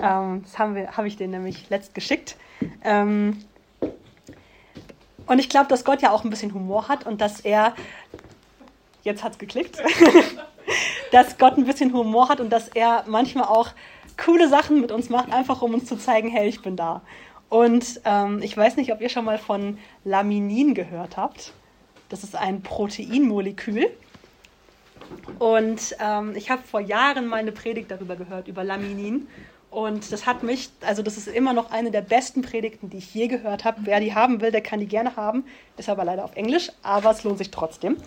Ähm, 0.00 0.42
das 0.42 0.58
habe 0.58 0.96
hab 0.96 1.04
ich 1.04 1.16
denen 1.16 1.32
nämlich 1.32 1.68
letzt 1.70 1.94
geschickt. 1.94 2.36
Ähm, 2.84 3.38
und 5.26 5.38
ich 5.38 5.48
glaube, 5.48 5.68
dass 5.68 5.84
Gott 5.84 6.02
ja 6.02 6.10
auch 6.10 6.24
ein 6.24 6.30
bisschen 6.30 6.54
Humor 6.54 6.88
hat 6.88 7.06
und 7.06 7.20
dass 7.20 7.40
er, 7.40 7.74
jetzt 9.02 9.24
hat 9.24 9.32
es 9.32 9.38
geklickt, 9.38 9.78
dass 11.12 11.38
Gott 11.38 11.56
ein 11.58 11.64
bisschen 11.64 11.92
Humor 11.92 12.28
hat 12.28 12.40
und 12.40 12.50
dass 12.50 12.68
er 12.68 13.04
manchmal 13.06 13.44
auch 13.44 13.70
coole 14.22 14.48
Sachen 14.48 14.80
mit 14.80 14.92
uns 14.92 15.10
macht, 15.10 15.32
einfach 15.32 15.62
um 15.62 15.74
uns 15.74 15.86
zu 15.86 15.96
zeigen, 15.96 16.28
hey, 16.28 16.48
ich 16.48 16.62
bin 16.62 16.76
da. 16.76 17.02
Und 17.48 18.00
ähm, 18.04 18.40
ich 18.42 18.56
weiß 18.56 18.76
nicht, 18.76 18.92
ob 18.92 19.00
ihr 19.00 19.08
schon 19.08 19.24
mal 19.24 19.38
von 19.38 19.78
Laminin 20.04 20.74
gehört 20.74 21.16
habt. 21.16 21.52
Das 22.08 22.24
ist 22.24 22.34
ein 22.34 22.62
Proteinmolekül. 22.62 23.88
Und 25.38 25.96
ähm, 26.00 26.34
ich 26.34 26.50
habe 26.50 26.62
vor 26.62 26.80
Jahren 26.80 27.26
mal 27.26 27.36
eine 27.36 27.52
Predigt 27.52 27.90
darüber 27.90 28.16
gehört, 28.16 28.48
über 28.48 28.64
Laminin. 28.64 29.28
Und 29.76 30.10
das 30.10 30.24
hat 30.24 30.42
mich, 30.42 30.70
also 30.80 31.02
das 31.02 31.18
ist 31.18 31.28
immer 31.28 31.52
noch 31.52 31.70
eine 31.70 31.90
der 31.90 32.00
besten 32.00 32.40
Predigten, 32.40 32.88
die 32.88 32.96
ich 32.96 33.14
je 33.14 33.26
gehört 33.26 33.66
habe. 33.66 33.80
Wer 33.82 34.00
die 34.00 34.14
haben 34.14 34.40
will, 34.40 34.50
der 34.50 34.62
kann 34.62 34.80
die 34.80 34.86
gerne 34.86 35.16
haben. 35.16 35.44
Ist 35.76 35.90
aber 35.90 36.02
leider 36.02 36.24
auf 36.24 36.34
Englisch, 36.34 36.72
aber 36.82 37.10
es 37.10 37.24
lohnt 37.24 37.36
sich 37.36 37.50
trotzdem. 37.50 37.98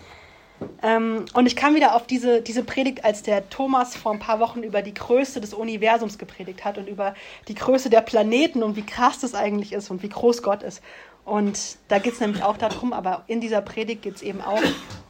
Ähm, 0.82 1.26
und 1.32 1.46
ich 1.46 1.54
kam 1.54 1.76
wieder 1.76 1.94
auf 1.94 2.08
diese, 2.08 2.42
diese 2.42 2.64
Predigt, 2.64 3.04
als 3.04 3.22
der 3.22 3.48
Thomas 3.50 3.94
vor 3.94 4.10
ein 4.10 4.18
paar 4.18 4.40
Wochen 4.40 4.64
über 4.64 4.82
die 4.82 4.92
Größe 4.92 5.40
des 5.40 5.54
Universums 5.54 6.18
gepredigt 6.18 6.64
hat 6.64 6.76
und 6.76 6.88
über 6.88 7.14
die 7.46 7.54
Größe 7.54 7.88
der 7.88 8.00
Planeten 8.00 8.64
und 8.64 8.74
wie 8.74 8.84
krass 8.84 9.20
das 9.20 9.36
eigentlich 9.36 9.72
ist 9.72 9.92
und 9.92 10.02
wie 10.02 10.08
groß 10.08 10.42
Gott 10.42 10.64
ist. 10.64 10.82
Und 11.24 11.78
da 11.86 12.00
geht 12.00 12.14
es 12.14 12.20
nämlich 12.20 12.42
auch 12.42 12.56
darum, 12.56 12.92
aber 12.92 13.22
in 13.28 13.40
dieser 13.40 13.60
Predigt 13.60 14.02
geht 14.02 14.16
es 14.16 14.22
eben 14.22 14.40
auch 14.40 14.60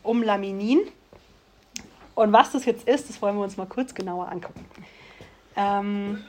um 0.02 0.22
Laminin. 0.22 0.80
Und 2.14 2.34
was 2.34 2.52
das 2.52 2.66
jetzt 2.66 2.86
ist, 2.86 3.08
das 3.08 3.22
wollen 3.22 3.36
wir 3.36 3.44
uns 3.44 3.56
mal 3.56 3.64
kurz 3.64 3.94
genauer 3.94 4.30
angucken. 4.30 4.66
Ähm, 5.56 6.24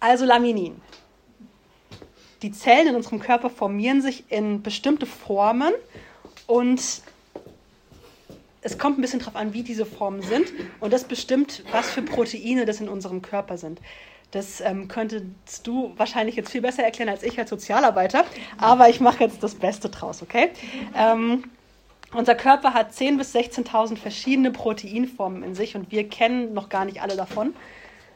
also 0.00 0.24
Laminin. 0.24 0.80
Die 2.42 2.50
Zellen 2.50 2.88
in 2.88 2.96
unserem 2.96 3.20
Körper 3.20 3.50
formieren 3.50 4.02
sich 4.02 4.24
in 4.28 4.62
bestimmte 4.62 5.06
Formen 5.06 5.72
und 6.46 7.02
es 8.62 8.78
kommt 8.78 8.98
ein 8.98 9.02
bisschen 9.02 9.20
darauf 9.20 9.36
an, 9.36 9.52
wie 9.54 9.62
diese 9.62 9.86
Formen 9.86 10.22
sind 10.22 10.52
und 10.80 10.92
das 10.92 11.04
bestimmt, 11.04 11.62
was 11.70 11.90
für 11.90 12.02
Proteine 12.02 12.64
das 12.64 12.80
in 12.80 12.88
unserem 12.88 13.22
Körper 13.22 13.58
sind. 13.58 13.80
Das 14.32 14.60
ähm, 14.60 14.88
könntest 14.88 15.66
du 15.66 15.92
wahrscheinlich 15.96 16.36
jetzt 16.36 16.50
viel 16.50 16.62
besser 16.62 16.82
erklären 16.82 17.10
als 17.10 17.22
ich 17.22 17.38
als 17.38 17.50
Sozialarbeiter, 17.50 18.24
aber 18.56 18.88
ich 18.88 18.98
mache 19.00 19.24
jetzt 19.24 19.42
das 19.42 19.54
Beste 19.54 19.90
draus, 19.90 20.22
okay? 20.22 20.50
Ähm, 20.96 21.44
unser 22.14 22.34
Körper 22.34 22.74
hat 22.74 22.92
10.000 22.92 23.18
bis 23.18 23.34
16.000 23.34 23.96
verschiedene 23.96 24.50
Proteinformen 24.50 25.42
in 25.42 25.54
sich 25.54 25.76
und 25.76 25.90
wir 25.90 26.08
kennen 26.08 26.54
noch 26.54 26.68
gar 26.68 26.84
nicht 26.84 27.02
alle 27.02 27.16
davon. 27.16 27.54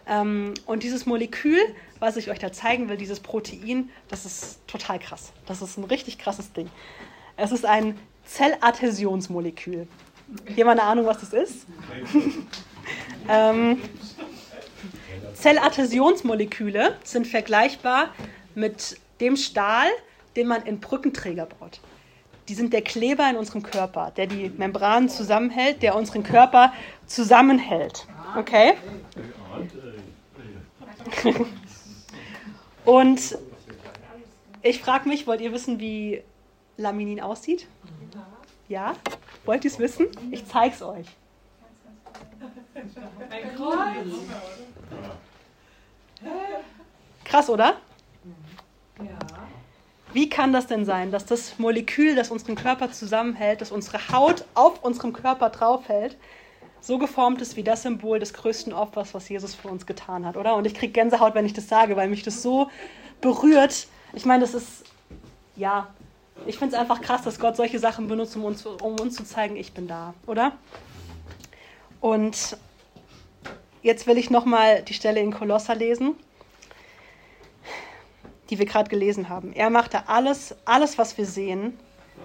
Ähm, 0.09 0.55
und 0.67 0.83
dieses 0.83 1.07
Molekül, 1.07 1.59
was 1.99 2.17
ich 2.17 2.31
euch 2.31 2.39
da 2.39 2.53
zeigen 2.53 2.89
will, 2.89 2.97
dieses 2.97 3.21
Protein, 3.21 3.91
das 4.09 4.25
ist 4.25 4.67
total 4.67 4.99
krass. 4.99 5.33
Das 5.47 5.63
ist 5.63 5.77
ein 5.77 5.85
richtig 5.85 6.19
krasses 6.19 6.53
Ding. 6.53 6.71
Es 7.37 7.53
ist 7.53 7.65
ein 7.65 7.99
Zelladhäsionsmolekül. 8.25 9.87
Jemand 10.55 10.81
eine 10.81 10.89
Ahnung, 10.89 11.07
was 11.07 11.21
das 11.21 11.33
ist? 11.33 11.67
ähm, 13.29 13.81
Zelladhäsionsmoleküle 15.35 16.97
sind 17.05 17.27
vergleichbar 17.27 18.11
mit 18.55 18.99
dem 19.21 19.37
Stahl, 19.37 19.89
den 20.35 20.47
man 20.49 20.63
in 20.63 20.81
Brückenträger 20.81 21.47
baut. 21.47 21.81
Die 22.49 22.55
sind 22.55 22.73
der 22.73 22.83
Kleber 22.83 23.29
in 23.29 23.37
unserem 23.37 23.63
Körper, 23.63 24.13
der 24.17 24.27
die 24.27 24.51
Membranen 24.57 25.09
zusammenhält, 25.09 25.83
der 25.83 25.97
unseren 25.97 26.23
Körper 26.23 26.73
zusammenhält. 27.07 28.07
Okay? 28.37 28.75
Und 32.85 33.39
ich 34.63 34.81
frage 34.81 35.09
mich, 35.09 35.27
wollt 35.27 35.41
ihr 35.41 35.53
wissen, 35.53 35.81
wie 35.81 36.23
Laminin 36.77 37.21
aussieht? 37.21 37.67
Ja? 38.69 38.95
Wollt 39.47 39.65
ihr 39.65 39.71
es 39.71 39.79
wissen? 39.79 40.09
Ich 40.31 40.47
zeige 40.47 40.75
es 40.75 40.83
euch. 40.83 41.07
Krass, 47.25 47.49
oder? 47.49 47.77
Wie 50.13 50.29
kann 50.29 50.53
das 50.53 50.67
denn 50.67 50.85
sein, 50.85 51.11
dass 51.11 51.25
das 51.27 51.59
Molekül, 51.59 52.15
das 52.15 52.31
unseren 52.31 52.55
Körper 52.55 52.93
zusammenhält, 52.93 53.61
das 53.61 53.71
unsere 53.71 54.09
Haut 54.11 54.45
auf 54.55 54.83
unserem 54.83 55.13
Körper 55.13 55.51
draufhält, 55.51 56.17
so 56.81 56.99
geformt 56.99 57.43
ist 57.43 57.57
wie 57.57 57.63
das 57.63 57.83
Symbol 57.83 58.19
des 58.19 58.33
größten 58.33 58.73
Opfers, 58.73 59.15
was 59.15 59.29
Jesus 59.29 59.55
für 59.55 59.69
uns 59.69 59.87
getan 59.87 60.25
hat, 60.25 60.37
oder? 60.37 60.57
Und 60.57 60.67
ich 60.67 60.75
kriege 60.75 60.93
Gänsehaut, 60.93 61.35
wenn 61.35 61.47
ich 61.47 61.53
das 61.53 61.69
sage, 61.69 61.97
weil 61.97 62.09
mich 62.09 62.23
das 62.23 62.43
so 62.43 62.71
berührt. 63.21 63.89
Ich 64.13 64.25
meine, 64.25 64.43
das 64.43 64.55
ist, 64.55 64.85
ja, 65.57 65.89
ich 66.47 66.59
finde 66.59 66.77
es 66.77 66.81
einfach 66.81 67.01
krass, 67.01 67.23
dass 67.23 67.39
Gott 67.39 67.57
solche 67.57 67.79
Sachen 67.79 68.09
benutzt, 68.09 68.37
um 68.37 68.45
uns, 68.45 68.65
um 68.67 69.01
uns 69.01 69.17
zu 69.17 69.25
zeigen, 69.25 69.57
ich 69.57 69.73
bin 69.73 69.89
da, 69.89 70.15
oder? 70.27 70.53
Und 72.01 72.57
jetzt 73.83 74.07
will 74.07 74.19
ich 74.19 74.31
nochmal 74.31 74.83
die 74.83 74.95
Stelle 74.95 75.21
in 75.21 75.33
Kolosser 75.33 75.75
lesen, 75.75 76.15
die 78.51 78.59
wir 78.59 78.67
gerade 78.67 78.91
gelesen 78.91 79.29
haben. 79.29 79.53
Er 79.53 79.71
machte 79.71 80.09
alles, 80.09 80.55
alles, 80.65 80.99
was 80.99 81.19
wir 81.19 81.27
sehen 81.27 81.77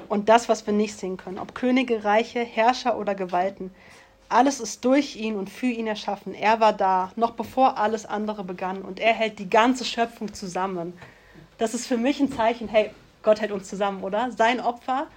und 0.10 0.30
das, 0.30 0.50
was 0.50 0.66
wir 0.68 0.74
nicht 0.74 0.96
sehen 0.98 1.18
können, 1.18 1.40
ob 1.40 1.56
Könige, 1.56 2.04
Reiche, 2.04 2.42
Herrscher 2.42 2.98
oder 2.98 3.16
Gewalten. 3.16 3.74
Alles 4.32 4.62
ist 4.62 4.86
durch 4.86 5.18
ihn 5.18 5.36
und 5.36 5.50
für 5.50 5.68
ihn 5.68 5.88
erschaffen. 5.88 6.34
Er 6.34 6.62
war 6.62 6.72
da, 6.72 7.12
noch 7.18 7.32
bevor 7.32 7.78
alles 7.78 8.06
andere 8.06 8.46
begann. 8.46 8.82
Und 8.82 9.02
er 9.02 9.14
hält 9.14 9.40
die 9.40 9.50
ganze 9.50 9.84
Schöpfung 9.84 10.34
zusammen. 10.34 10.98
Das 11.58 11.74
ist 11.74 11.86
für 11.86 11.98
mich 11.98 12.22
ein 12.22 12.32
Zeichen, 12.32 12.70
hey, 12.70 12.92
Gott 13.24 13.42
hält 13.42 13.52
uns 13.52 13.68
zusammen, 13.68 14.04
oder? 14.04 14.32
Sein 14.32 14.62
Opfer, 14.62 15.08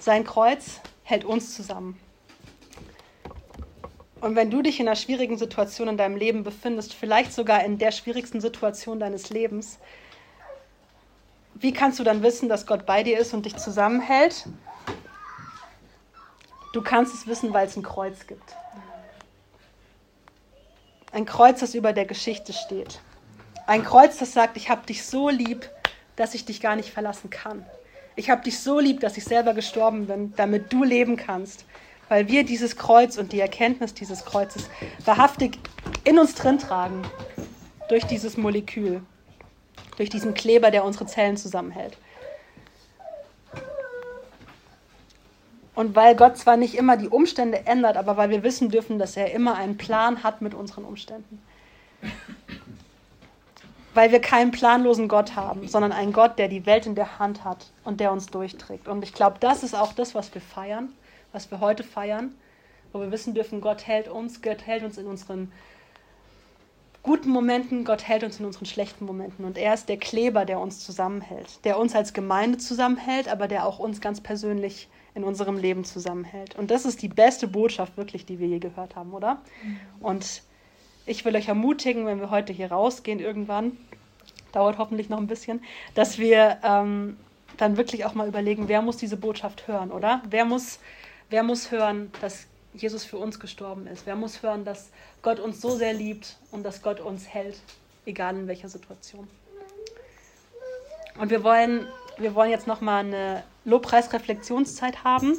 sein 0.00 0.24
Kreuz 0.24 0.80
hält 1.02 1.26
uns 1.26 1.54
zusammen. 1.54 2.00
Und 4.22 4.34
wenn 4.34 4.50
du 4.50 4.62
dich 4.62 4.80
in 4.80 4.88
einer 4.88 4.96
schwierigen 4.96 5.36
Situation 5.36 5.88
in 5.88 5.98
deinem 5.98 6.16
Leben 6.16 6.42
befindest, 6.42 6.94
vielleicht 6.94 7.34
sogar 7.34 7.62
in 7.64 7.76
der 7.76 7.92
schwierigsten 7.92 8.40
Situation 8.40 8.98
deines 8.98 9.28
Lebens, 9.28 9.78
wie 11.52 11.74
kannst 11.74 11.98
du 11.98 12.04
dann 12.04 12.22
wissen, 12.22 12.48
dass 12.48 12.66
Gott 12.66 12.86
bei 12.86 13.02
dir 13.02 13.18
ist 13.18 13.34
und 13.34 13.44
dich 13.44 13.56
zusammenhält? 13.56 14.46
Du 16.74 16.82
kannst 16.82 17.14
es 17.14 17.28
wissen, 17.28 17.54
weil 17.54 17.68
es 17.68 17.76
ein 17.76 17.84
Kreuz 17.84 18.26
gibt. 18.26 18.56
Ein 21.12 21.24
Kreuz, 21.24 21.60
das 21.60 21.76
über 21.76 21.92
der 21.92 22.04
Geschichte 22.04 22.52
steht. 22.52 23.00
Ein 23.68 23.84
Kreuz, 23.84 24.18
das 24.18 24.32
sagt, 24.32 24.56
ich 24.56 24.70
habe 24.70 24.84
dich 24.84 25.04
so 25.04 25.28
lieb, 25.28 25.70
dass 26.16 26.34
ich 26.34 26.46
dich 26.46 26.60
gar 26.60 26.74
nicht 26.74 26.90
verlassen 26.90 27.30
kann. 27.30 27.64
Ich 28.16 28.28
habe 28.28 28.42
dich 28.42 28.58
so 28.58 28.80
lieb, 28.80 28.98
dass 28.98 29.16
ich 29.16 29.24
selber 29.24 29.54
gestorben 29.54 30.08
bin, 30.08 30.32
damit 30.34 30.72
du 30.72 30.82
leben 30.82 31.16
kannst. 31.16 31.64
Weil 32.08 32.26
wir 32.26 32.44
dieses 32.44 32.74
Kreuz 32.74 33.18
und 33.18 33.30
die 33.30 33.38
Erkenntnis 33.38 33.94
dieses 33.94 34.24
Kreuzes 34.24 34.68
wahrhaftig 35.04 35.60
in 36.02 36.18
uns 36.18 36.34
drin 36.34 36.58
tragen. 36.58 37.02
Durch 37.88 38.04
dieses 38.04 38.36
Molekül. 38.36 39.00
Durch 39.96 40.10
diesen 40.10 40.34
Kleber, 40.34 40.72
der 40.72 40.84
unsere 40.84 41.06
Zellen 41.06 41.36
zusammenhält. 41.36 41.96
Und 45.74 45.96
weil 45.96 46.14
Gott 46.14 46.38
zwar 46.38 46.56
nicht 46.56 46.76
immer 46.76 46.96
die 46.96 47.08
Umstände 47.08 47.66
ändert, 47.66 47.96
aber 47.96 48.16
weil 48.16 48.30
wir 48.30 48.42
wissen 48.42 48.70
dürfen, 48.70 48.98
dass 48.98 49.16
er 49.16 49.32
immer 49.32 49.56
einen 49.56 49.76
Plan 49.76 50.22
hat 50.22 50.40
mit 50.40 50.54
unseren 50.54 50.84
Umständen 50.84 51.42
weil 53.94 54.10
wir 54.10 54.20
keinen 54.20 54.50
planlosen 54.50 55.08
Gott 55.08 55.36
haben, 55.36 55.68
sondern 55.68 55.92
einen 55.92 56.12
Gott, 56.12 56.38
der 56.38 56.48
die 56.48 56.66
Welt 56.66 56.86
in 56.86 56.96
der 56.96 57.18
Hand 57.18 57.44
hat 57.44 57.70
und 57.84 58.00
der 58.00 58.12
uns 58.12 58.26
durchträgt. 58.26 58.88
Und 58.88 59.04
ich 59.04 59.14
glaube, 59.14 59.36
das 59.40 59.62
ist 59.62 59.74
auch 59.74 59.92
das, 59.92 60.14
was 60.14 60.34
wir 60.34 60.42
feiern, 60.42 60.92
was 61.32 61.50
wir 61.50 61.60
heute 61.60 61.84
feiern, 61.84 62.34
wo 62.92 63.00
wir 63.00 63.12
wissen 63.12 63.34
dürfen, 63.34 63.60
Gott 63.60 63.86
hält 63.86 64.08
uns, 64.08 64.42
Gott 64.42 64.66
hält 64.66 64.82
uns 64.82 64.98
in 64.98 65.06
unseren 65.06 65.52
guten 67.02 67.30
Momenten, 67.30 67.84
Gott 67.84 68.06
hält 68.06 68.24
uns 68.24 68.40
in 68.40 68.46
unseren 68.46 68.66
schlechten 68.66 69.04
Momenten. 69.04 69.44
Und 69.44 69.58
er 69.58 69.74
ist 69.74 69.88
der 69.88 69.98
Kleber, 69.98 70.44
der 70.44 70.58
uns 70.58 70.80
zusammenhält, 70.80 71.64
der 71.64 71.78
uns 71.78 71.94
als 71.94 72.12
Gemeinde 72.12 72.58
zusammenhält, 72.58 73.28
aber 73.28 73.46
der 73.46 73.66
auch 73.66 73.78
uns 73.78 74.00
ganz 74.00 74.20
persönlich 74.20 74.88
in 75.14 75.24
unserem 75.24 75.56
Leben 75.56 75.84
zusammenhält. 75.84 76.56
Und 76.56 76.70
das 76.70 76.84
ist 76.84 77.02
die 77.02 77.08
beste 77.08 77.46
Botschaft 77.46 77.96
wirklich, 77.96 78.26
die 78.26 78.38
wir 78.38 78.48
je 78.48 78.58
gehört 78.58 78.96
haben, 78.96 79.12
oder? 79.12 79.40
Und 80.00 80.42
ich 81.06 81.24
will 81.24 81.36
euch 81.36 81.48
ermutigen, 81.48 82.06
wenn 82.06 82.20
wir 82.20 82.30
heute 82.30 82.52
hier 82.52 82.72
rausgehen 82.72 83.20
irgendwann, 83.20 83.76
dauert 84.52 84.78
hoffentlich 84.78 85.08
noch 85.08 85.18
ein 85.18 85.26
bisschen, 85.26 85.62
dass 85.94 86.18
wir 86.18 86.58
ähm, 86.62 87.16
dann 87.56 87.76
wirklich 87.76 88.04
auch 88.04 88.14
mal 88.14 88.26
überlegen, 88.26 88.68
wer 88.68 88.82
muss 88.82 88.96
diese 88.96 89.16
Botschaft 89.16 89.68
hören, 89.68 89.92
oder? 89.92 90.22
Wer 90.28 90.44
muss, 90.44 90.78
wer 91.30 91.42
muss 91.42 91.70
hören, 91.70 92.10
dass 92.20 92.46
Jesus 92.72 93.04
für 93.04 93.18
uns 93.18 93.38
gestorben 93.38 93.86
ist? 93.86 94.06
Wer 94.06 94.16
muss 94.16 94.42
hören, 94.42 94.64
dass 94.64 94.90
Gott 95.22 95.38
uns 95.38 95.60
so 95.60 95.70
sehr 95.70 95.92
liebt 95.92 96.36
und 96.50 96.64
dass 96.64 96.82
Gott 96.82 97.00
uns 97.00 97.28
hält, 97.28 97.60
egal 98.06 98.34
in 98.34 98.48
welcher 98.48 98.68
Situation? 98.68 99.28
Und 101.18 101.30
wir 101.30 101.44
wollen, 101.44 101.86
wir 102.18 102.34
wollen 102.34 102.50
jetzt 102.50 102.66
nochmal 102.66 103.04
eine 103.04 103.44
Lobpreisreflexionszeit 103.64 105.04
haben 105.04 105.36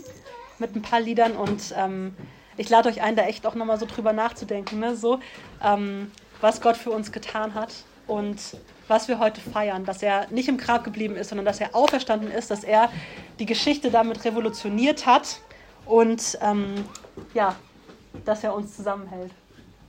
mit 0.59 0.75
ein 0.75 0.81
paar 0.81 0.99
Liedern 0.99 1.35
und 1.35 1.73
ähm, 1.77 2.15
ich 2.57 2.69
lade 2.69 2.89
euch 2.89 3.01
ein, 3.01 3.15
da 3.15 3.23
echt 3.23 3.45
auch 3.45 3.55
nochmal 3.55 3.79
so 3.79 3.85
drüber 3.85 4.13
nachzudenken, 4.13 4.79
ne? 4.79 4.95
so, 4.95 5.19
ähm, 5.63 6.11
was 6.41 6.61
Gott 6.61 6.77
für 6.77 6.91
uns 6.91 7.11
getan 7.11 7.53
hat 7.53 7.73
und 8.07 8.39
was 8.87 9.07
wir 9.07 9.19
heute 9.19 9.41
feiern, 9.41 9.85
dass 9.85 10.03
er 10.03 10.27
nicht 10.29 10.47
im 10.47 10.57
Grab 10.57 10.83
geblieben 10.83 11.15
ist, 11.15 11.29
sondern 11.29 11.45
dass 11.45 11.59
er 11.59 11.75
auferstanden 11.75 12.31
ist, 12.31 12.51
dass 12.51 12.63
er 12.63 12.89
die 13.39 13.45
Geschichte 13.45 13.89
damit 13.91 14.23
revolutioniert 14.25 15.05
hat 15.05 15.41
und 15.85 16.37
ähm, 16.41 16.85
ja, 17.33 17.55
dass 18.23 18.43
er 18.43 18.53
uns 18.55 18.75
zusammenhält. 18.75 19.31